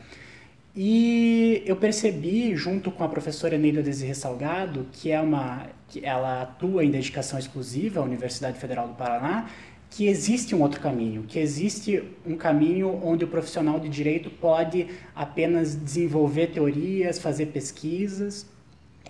E 0.76 1.62
eu 1.68 1.76
percebi, 1.76 2.56
junto 2.56 2.90
com 2.92 3.04
a 3.04 3.08
professora 3.08 3.58
Neida 3.58 3.84
Desirre 3.84 4.16
Salgado, 4.16 4.88
que 4.92 5.12
é 5.12 5.22
uma 5.22 5.68
que 5.88 6.04
ela 6.04 6.42
atua 6.42 6.84
em 6.84 6.90
dedicação 6.90 7.38
exclusiva 7.38 8.00
à 8.00 8.04
Universidade 8.04 8.58
Federal 8.58 8.88
do 8.88 8.96
Paraná, 8.96 9.48
que 9.92 10.08
existe 10.08 10.56
um 10.56 10.62
outro 10.64 10.80
caminho, 10.82 11.22
que 11.28 11.38
existe 11.38 12.04
um 12.26 12.36
caminho 12.36 13.00
onde 13.04 13.24
o 13.24 13.28
profissional 13.28 13.80
de 13.80 13.88
direito 13.88 14.32
pode 14.32 14.88
apenas 15.16 15.76
desenvolver 15.76 16.48
teorias, 16.48 17.20
fazer 17.20 17.48
pesquisas. 17.48 18.48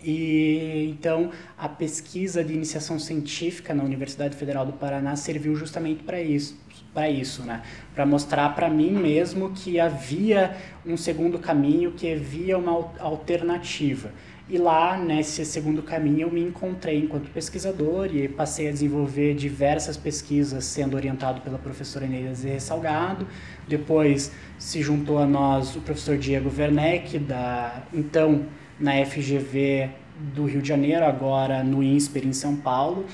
E 0.04 0.90
então 0.90 1.32
a 1.58 1.70
pesquisa 1.70 2.44
de 2.44 2.54
iniciação 2.54 3.00
científica 3.00 3.74
na 3.74 3.84
Universidade 3.84 4.36
Federal 4.36 4.66
do 4.66 4.74
Paraná 4.74 5.16
serviu 5.16 5.56
justamente 5.56 6.04
para 6.04 6.22
isso, 6.22 6.60
para 6.94 7.10
isso, 7.10 7.44
né? 7.44 7.62
Para 7.96 8.06
mostrar 8.06 8.50
para 8.50 8.70
mim 8.70 8.92
mesmo 8.92 9.52
que 9.52 9.80
havia 9.80 10.58
um 10.86 10.98
segundo 10.98 11.40
caminho, 11.40 11.94
que 11.94 12.12
havia 12.12 12.58
uma 12.58 12.72
alternativa. 13.00 14.12
E 14.50 14.58
lá, 14.58 14.98
nesse 14.98 15.46
segundo 15.46 15.82
caminho, 15.82 16.28
eu 16.28 16.32
me 16.32 16.42
encontrei 16.42 17.00
enquanto 17.00 17.32
pesquisador 17.32 18.14
e 18.14 18.28
passei 18.28 18.68
a 18.68 18.72
desenvolver 18.72 19.36
diversas 19.36 19.96
pesquisas, 19.96 20.66
sendo 20.66 20.98
orientado 20.98 21.40
pela 21.40 21.58
professora 21.58 22.06
Zé 22.34 22.60
Salgado. 22.60 23.26
Depois 23.66 24.34
se 24.60 24.82
juntou 24.82 25.18
a 25.18 25.26
nós 25.26 25.78
o 25.78 25.80
professor 25.80 26.18
Diego 26.18 26.52
Werneck, 26.56 27.20
da, 27.20 27.84
então 27.94 28.46
na 28.80 28.94
FGV 29.06 29.90
do 30.34 30.46
Rio 30.46 30.62
de 30.62 30.68
Janeiro, 30.68 31.06
agora 31.06 31.64
no 31.64 31.82
INSPER 31.82 32.26
em 32.26 32.34
São 32.34 32.56
Paulo 32.56 33.06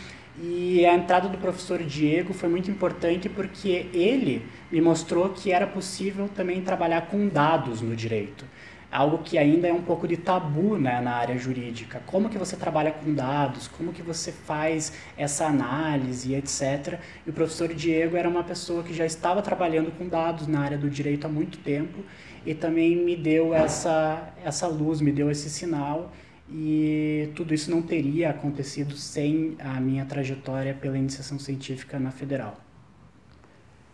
E 0.41 0.85
a 0.85 0.95
entrada 0.95 1.27
do 1.27 1.37
professor 1.37 1.83
Diego 1.83 2.33
foi 2.33 2.47
muito 2.47 2.71
importante 2.71 3.27
porque 3.27 3.87
ele 3.93 4.45
me 4.71 4.79
mostrou 4.79 5.29
que 5.29 5.51
era 5.51 5.67
possível 5.67 6.29
também 6.29 6.61
trabalhar 6.61 7.01
com 7.07 7.27
dados 7.27 7.81
no 7.81 7.93
direito. 7.93 8.45
Algo 8.91 9.19
que 9.19 9.37
ainda 9.37 9.67
é 9.67 9.73
um 9.73 9.83
pouco 9.83 10.07
de 10.07 10.17
tabu 10.17 10.77
né, 10.77 10.99
na 10.99 11.11
área 11.11 11.37
jurídica. 11.37 12.01
Como 12.07 12.27
que 12.29 12.37
você 12.37 12.55
trabalha 12.55 12.91
com 12.91 13.13
dados, 13.13 13.67
como 13.67 13.93
que 13.93 14.01
você 14.01 14.31
faz 14.31 14.93
essa 15.15 15.45
análise, 15.45 16.33
etc. 16.33 16.99
E 17.25 17.29
o 17.29 17.33
professor 17.33 17.73
Diego 17.73 18.17
era 18.17 18.27
uma 18.27 18.43
pessoa 18.43 18.81
que 18.81 18.93
já 18.93 19.05
estava 19.05 19.41
trabalhando 19.41 19.91
com 19.91 20.07
dados 20.07 20.47
na 20.47 20.61
área 20.61 20.77
do 20.77 20.89
direito 20.89 21.25
há 21.25 21.29
muito 21.29 21.59
tempo 21.59 21.99
e 22.45 22.53
também 22.55 22.95
me 22.95 23.15
deu 23.15 23.53
essa, 23.53 24.33
essa 24.43 24.67
luz, 24.67 25.01
me 25.01 25.11
deu 25.11 25.29
esse 25.29 25.49
sinal 25.49 26.11
e 26.49 27.29
tudo 27.35 27.53
isso 27.53 27.69
não 27.69 27.81
teria 27.81 28.31
acontecido 28.31 28.95
sem 28.95 29.55
a 29.59 29.79
minha 29.79 30.05
trajetória 30.05 30.73
pela 30.73 30.97
iniciação 30.97 31.37
científica 31.37 31.99
na 31.99 32.09
Federal. 32.09 32.68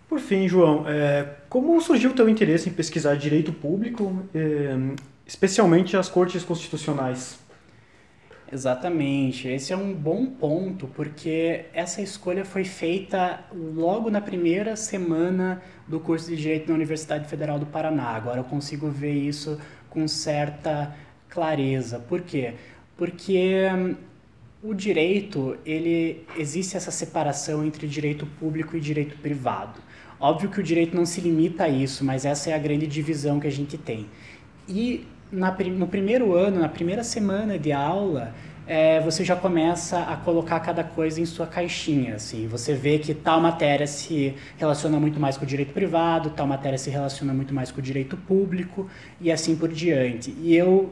Por 0.08 0.20
fim, 0.20 0.48
João, 0.48 0.88
é, 0.88 1.28
como 1.50 1.80
surgiu 1.82 2.12
o 2.12 2.14
teu 2.14 2.30
interesse 2.30 2.70
em 2.70 2.74
pesquisar 2.74 3.16
direito 3.16 3.52
público, 3.52 4.24
é, 4.34 4.76
especialmente 5.26 5.98
as 5.98 6.08
cortes 6.08 6.44
constitucionais? 6.44 7.40
Exatamente, 8.52 9.48
esse 9.48 9.74
é 9.74 9.76
um 9.76 9.92
bom 9.92 10.28
ponto, 10.28 10.88
porque 10.88 11.66
essa 11.74 12.02
escolha 12.02 12.46
foi 12.46 12.64
feita 12.64 13.44
logo 13.52 14.12
na 14.12 14.22
primeira 14.22 14.76
semana 14.76 15.62
do 15.88 16.00
curso 16.00 16.30
de 16.30 16.38
Direito 16.38 16.70
na 16.70 16.76
Universidade 16.76 17.28
Federal 17.28 17.58
do 17.58 17.66
Paraná. 17.66 18.10
Agora 18.10 18.40
eu 18.40 18.44
consigo 18.44 18.88
ver 18.88 19.14
isso 19.14 19.60
com 19.90 20.08
certa 20.08 20.96
clareza. 21.28 21.98
Por 21.98 22.22
quê? 22.22 22.54
Porque 22.96 23.68
hum, 23.76 23.96
o 24.62 24.74
direito, 24.74 25.58
ele 25.66 26.26
existe 26.38 26.78
essa 26.78 26.92
separação 26.92 27.66
entre 27.66 27.88
direito 27.88 28.26
público 28.26 28.78
e 28.78 28.80
direito 28.80 29.18
privado. 29.18 29.80
Óbvio 30.26 30.50
que 30.50 30.60
o 30.60 30.64
direito 30.64 30.96
não 30.96 31.06
se 31.06 31.22
limita 31.22 31.66
a 31.66 31.70
isso, 31.70 32.04
mas 32.04 32.26
essa 32.26 32.50
é 32.50 32.54
a 32.54 32.58
grande 32.58 32.88
divisão 32.88 33.40
que 33.40 33.46
a 33.46 33.52
gente 33.52 33.78
tem. 33.78 34.08
E 34.68 35.06
na, 35.32 35.52
no 35.52 35.88
primeiro 35.88 36.34
ano, 36.34 36.60
na 36.60 36.68
primeira 36.68 37.04
semana 37.04 37.60
de 37.60 37.72
aula, 37.72 38.34
é, 38.66 39.00
você 39.02 39.24
já 39.24 39.36
começa 39.36 40.00
a 40.00 40.16
colocar 40.16 40.60
cada 40.62 40.84
coisa 40.84 41.22
em 41.22 41.26
sua 41.28 41.46
caixinha, 41.46 42.16
assim. 42.16 42.48
Você 42.48 42.74
vê 42.74 42.98
que 42.98 43.14
tal 43.14 43.40
matéria 43.40 43.86
se 43.86 44.34
relaciona 44.58 45.00
muito 45.00 45.20
mais 45.20 45.38
com 45.38 45.44
o 45.44 45.48
direito 45.48 45.74
privado, 45.74 46.32
tal 46.32 46.48
matéria 46.48 46.80
se 46.80 46.90
relaciona 46.90 47.32
muito 47.32 47.54
mais 47.54 47.72
com 47.72 47.80
o 47.80 47.84
direito 47.84 48.18
público 48.18 48.90
e 49.22 49.32
assim 49.32 49.56
por 49.56 49.70
diante. 49.70 50.36
E 50.42 50.56
eu 50.56 50.92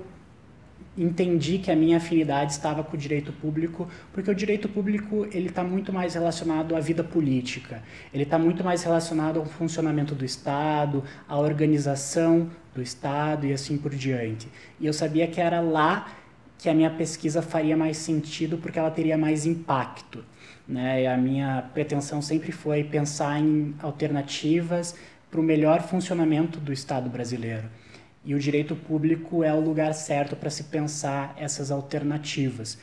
entendi 0.98 1.58
que 1.58 1.72
a 1.72 1.76
minha 1.76 1.98
afinidade 1.98 2.52
estava 2.52 2.84
com 2.84 2.96
o 2.96 3.00
direito 3.00 3.32
público, 3.34 3.88
porque 4.12 4.30
o 4.30 4.36
direito 4.36 4.70
público 4.70 5.28
ele 5.32 5.48
está 5.48 5.64
muito 5.64 5.92
mais 5.92 6.14
relacionado 6.14 6.76
à 6.76 6.80
vida 6.80 7.04
política, 7.04 7.82
ele 8.14 8.24
está 8.24 8.38
muito 8.38 8.64
mais 8.64 8.84
relacionado 8.84 9.40
ao 9.40 9.46
funcionamento 9.46 10.14
do 10.14 10.24
Estado, 10.24 11.04
à 11.28 11.38
organização 11.38 12.50
do 12.76 12.82
Estado 12.82 13.48
e 13.48 13.54
assim 13.54 13.78
por 13.78 13.94
diante. 13.94 14.48
E 14.80 14.86
eu 14.86 14.94
sabia 14.94 15.28
que 15.28 15.42
era 15.42 15.60
lá 15.62 16.12
que 16.58 16.70
a 16.70 16.74
minha 16.74 16.90
pesquisa 16.90 17.42
faria 17.42 17.76
mais 17.76 17.98
sentido, 17.98 18.58
porque 18.58 18.80
ela 18.80 18.92
teria 18.92 19.18
mais 19.18 19.46
impacto. 19.46 20.24
Né? 20.68 21.04
E 21.04 21.08
a 21.08 21.18
minha 21.18 21.70
pretensão 21.74 22.22
sempre 22.22 22.52
foi 22.52 22.84
pensar 22.84 23.40
em 23.40 23.76
alternativas 23.82 24.96
para 25.30 25.40
o 25.42 25.44
melhor 25.44 25.82
funcionamento 25.82 26.60
do 26.60 26.72
Estado 26.72 27.10
brasileiro. 27.10 27.68
E 28.26 28.34
o 28.34 28.40
direito 28.40 28.76
público 28.76 29.44
é 29.44 29.54
o 29.54 29.60
lugar 29.60 29.94
certo 29.94 30.36
para 30.36 30.50
se 30.50 30.66
pensar 30.66 31.36
essas 31.38 31.72
alternativas. 31.72 32.78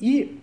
E 0.00 0.40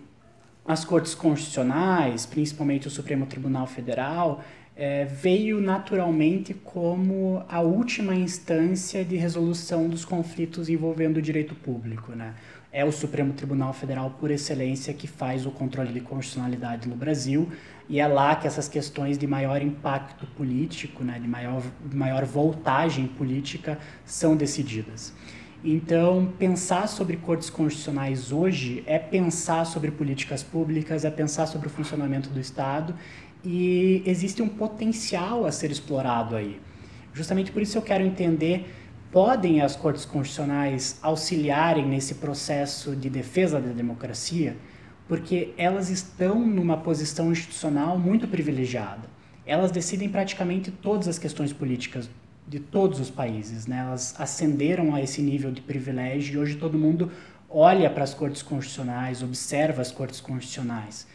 as 0.64 0.84
cortes 0.84 1.14
constitucionais, 1.14 2.26
principalmente 2.26 2.86
o 2.86 2.90
Supremo 2.90 3.26
Tribunal 3.26 3.66
Federal, 3.66 4.44
é, 4.78 5.04
veio 5.04 5.60
naturalmente 5.60 6.54
como 6.54 7.44
a 7.48 7.60
última 7.60 8.14
instância 8.14 9.04
de 9.04 9.16
resolução 9.16 9.88
dos 9.88 10.04
conflitos 10.04 10.68
envolvendo 10.68 11.16
o 11.16 11.22
direito 11.22 11.52
público. 11.56 12.12
Né? 12.12 12.32
É 12.70 12.84
o 12.84 12.92
Supremo 12.92 13.32
Tribunal 13.32 13.72
Federal, 13.72 14.14
por 14.20 14.30
excelência, 14.30 14.94
que 14.94 15.08
faz 15.08 15.44
o 15.44 15.50
controle 15.50 15.92
de 15.92 16.00
constitucionalidade 16.00 16.88
no 16.88 16.94
Brasil, 16.94 17.48
e 17.88 17.98
é 17.98 18.06
lá 18.06 18.36
que 18.36 18.46
essas 18.46 18.68
questões 18.68 19.18
de 19.18 19.26
maior 19.26 19.60
impacto 19.60 20.26
político, 20.36 21.02
né, 21.02 21.18
de 21.18 21.26
maior, 21.26 21.62
maior 21.92 22.24
voltagem 22.24 23.08
política, 23.08 23.78
são 24.04 24.36
decididas. 24.36 25.12
Então, 25.64 26.32
pensar 26.38 26.86
sobre 26.86 27.16
cortes 27.16 27.50
constitucionais 27.50 28.30
hoje 28.30 28.84
é 28.86 28.96
pensar 28.96 29.64
sobre 29.64 29.90
políticas 29.90 30.40
públicas, 30.40 31.04
é 31.04 31.10
pensar 31.10 31.46
sobre 31.46 31.66
o 31.66 31.70
funcionamento 31.70 32.28
do 32.28 32.38
Estado 32.38 32.94
e 33.44 34.02
existe 34.04 34.42
um 34.42 34.48
potencial 34.48 35.46
a 35.46 35.52
ser 35.52 35.70
explorado 35.70 36.36
aí. 36.36 36.60
Justamente 37.12 37.50
por 37.50 37.62
isso 37.62 37.78
eu 37.78 37.82
quero 37.82 38.04
entender 38.04 38.66
podem 39.10 39.60
as 39.62 39.74
cortes 39.74 40.04
constitucionais 40.04 40.98
auxiliarem 41.02 41.86
nesse 41.86 42.16
processo 42.16 42.94
de 42.94 43.08
defesa 43.08 43.60
da 43.60 43.72
democracia, 43.72 44.56
porque 45.06 45.54
elas 45.56 45.88
estão 45.88 46.46
numa 46.46 46.76
posição 46.76 47.32
institucional 47.32 47.98
muito 47.98 48.28
privilegiada. 48.28 49.08
Elas 49.46 49.70
decidem 49.70 50.10
praticamente 50.10 50.70
todas 50.70 51.08
as 51.08 51.18
questões 51.18 51.52
políticas 51.52 52.10
de 52.46 52.60
todos 52.60 53.00
os 53.00 53.08
países, 53.08 53.66
né? 53.66 53.78
Elas 53.86 54.14
ascenderam 54.18 54.94
a 54.94 55.02
esse 55.02 55.22
nível 55.22 55.50
de 55.50 55.62
privilégio 55.62 56.34
e 56.34 56.38
hoje 56.38 56.56
todo 56.56 56.78
mundo 56.78 57.10
olha 57.48 57.88
para 57.88 58.04
as 58.04 58.12
cortes 58.12 58.42
constitucionais, 58.42 59.22
observa 59.22 59.80
as 59.80 59.90
cortes 59.90 60.20
constitucionais. 60.20 61.06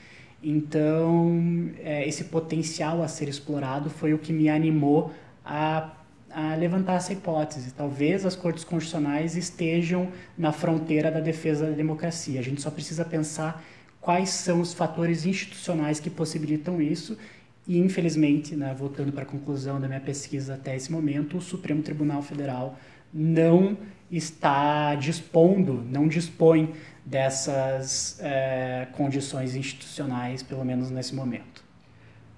Então, 0.43 1.71
é, 1.79 2.05
esse 2.05 2.25
potencial 2.25 3.01
a 3.01 3.07
ser 3.07 3.29
explorado 3.29 3.89
foi 3.89 4.13
o 4.13 4.19
que 4.19 4.33
me 4.33 4.49
animou 4.49 5.11
a, 5.45 5.93
a 6.29 6.53
levantar 6.55 6.95
essa 6.95 7.13
hipótese. 7.13 7.71
Talvez 7.73 8.25
as 8.25 8.35
cortes 8.35 8.65
constitucionais 8.65 9.37
estejam 9.37 10.09
na 10.37 10.51
fronteira 10.51 11.09
da 11.09 11.21
defesa 11.21 11.67
da 11.67 11.71
democracia. 11.71 12.41
A 12.41 12.43
gente 12.43 12.61
só 12.61 12.69
precisa 12.69 13.05
pensar 13.05 13.63
quais 14.01 14.31
são 14.31 14.59
os 14.59 14.73
fatores 14.73 15.25
institucionais 15.25 16.01
que 16.01 16.09
possibilitam 16.09 16.81
isso. 16.81 17.17
E, 17.65 17.77
infelizmente, 17.77 18.53
né, 18.53 18.75
voltando 18.77 19.13
para 19.13 19.23
a 19.23 19.25
conclusão 19.25 19.79
da 19.79 19.87
minha 19.87 20.01
pesquisa 20.01 20.55
até 20.55 20.75
esse 20.75 20.91
momento, 20.91 21.37
o 21.37 21.41
Supremo 21.41 21.81
Tribunal 21.81 22.21
Federal 22.21 22.77
não 23.13 23.77
está 24.11 24.95
dispondo, 24.95 25.85
não 25.89 26.07
dispõe 26.07 26.73
dessas 27.05 28.17
é, 28.21 28.87
condições 28.93 29.55
institucionais, 29.55 30.41
pelo 30.41 30.63
menos 30.63 30.89
nesse 30.89 31.13
momento. 31.13 31.63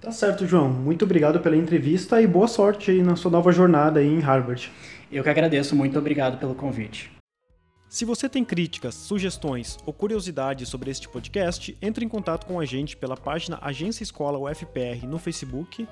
Tá 0.00 0.12
certo, 0.12 0.46
João. 0.46 0.68
Muito 0.68 1.04
obrigado 1.04 1.40
pela 1.40 1.56
entrevista 1.56 2.20
e 2.20 2.26
boa 2.26 2.48
sorte 2.48 2.90
aí 2.90 3.02
na 3.02 3.16
sua 3.16 3.30
nova 3.30 3.50
jornada 3.50 4.00
aí 4.00 4.06
em 4.06 4.20
Harvard. 4.20 4.70
Eu 5.10 5.22
que 5.22 5.30
agradeço, 5.30 5.74
muito 5.74 5.98
obrigado 5.98 6.38
pelo 6.38 6.54
convite. 6.54 7.10
Se 7.88 8.04
você 8.04 8.28
tem 8.28 8.44
críticas, 8.44 8.94
sugestões 8.94 9.78
ou 9.86 9.92
curiosidades 9.92 10.68
sobre 10.68 10.90
este 10.90 11.08
podcast, 11.08 11.76
entre 11.80 12.04
em 12.04 12.08
contato 12.08 12.44
com 12.44 12.60
a 12.60 12.64
gente 12.64 12.96
pela 12.96 13.16
página 13.16 13.58
Agência 13.62 14.02
Escola 14.02 14.38
UFPR 14.38 15.06
no 15.06 15.18
Facebook 15.18 15.88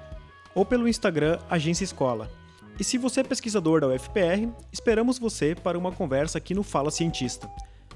ou 0.55 0.65
pelo 0.65 0.89
Instagram 0.89 1.39
Agência 1.49 1.85
Escola. 1.85 2.29
E 2.79 2.83
se 2.85 2.99
você 2.99 3.21
é 3.21 3.25
pesquisador 3.25 3.81
da 3.81 3.87
UFPR, 3.87 4.49
esperamos 4.73 5.19
você 5.19 5.55
para 5.55 5.79
uma 5.79 5.93
conversa 5.93 6.39
aqui 6.39 6.55
no 6.55 6.65
Fala 6.65 6.91
Cientista. 6.91 7.49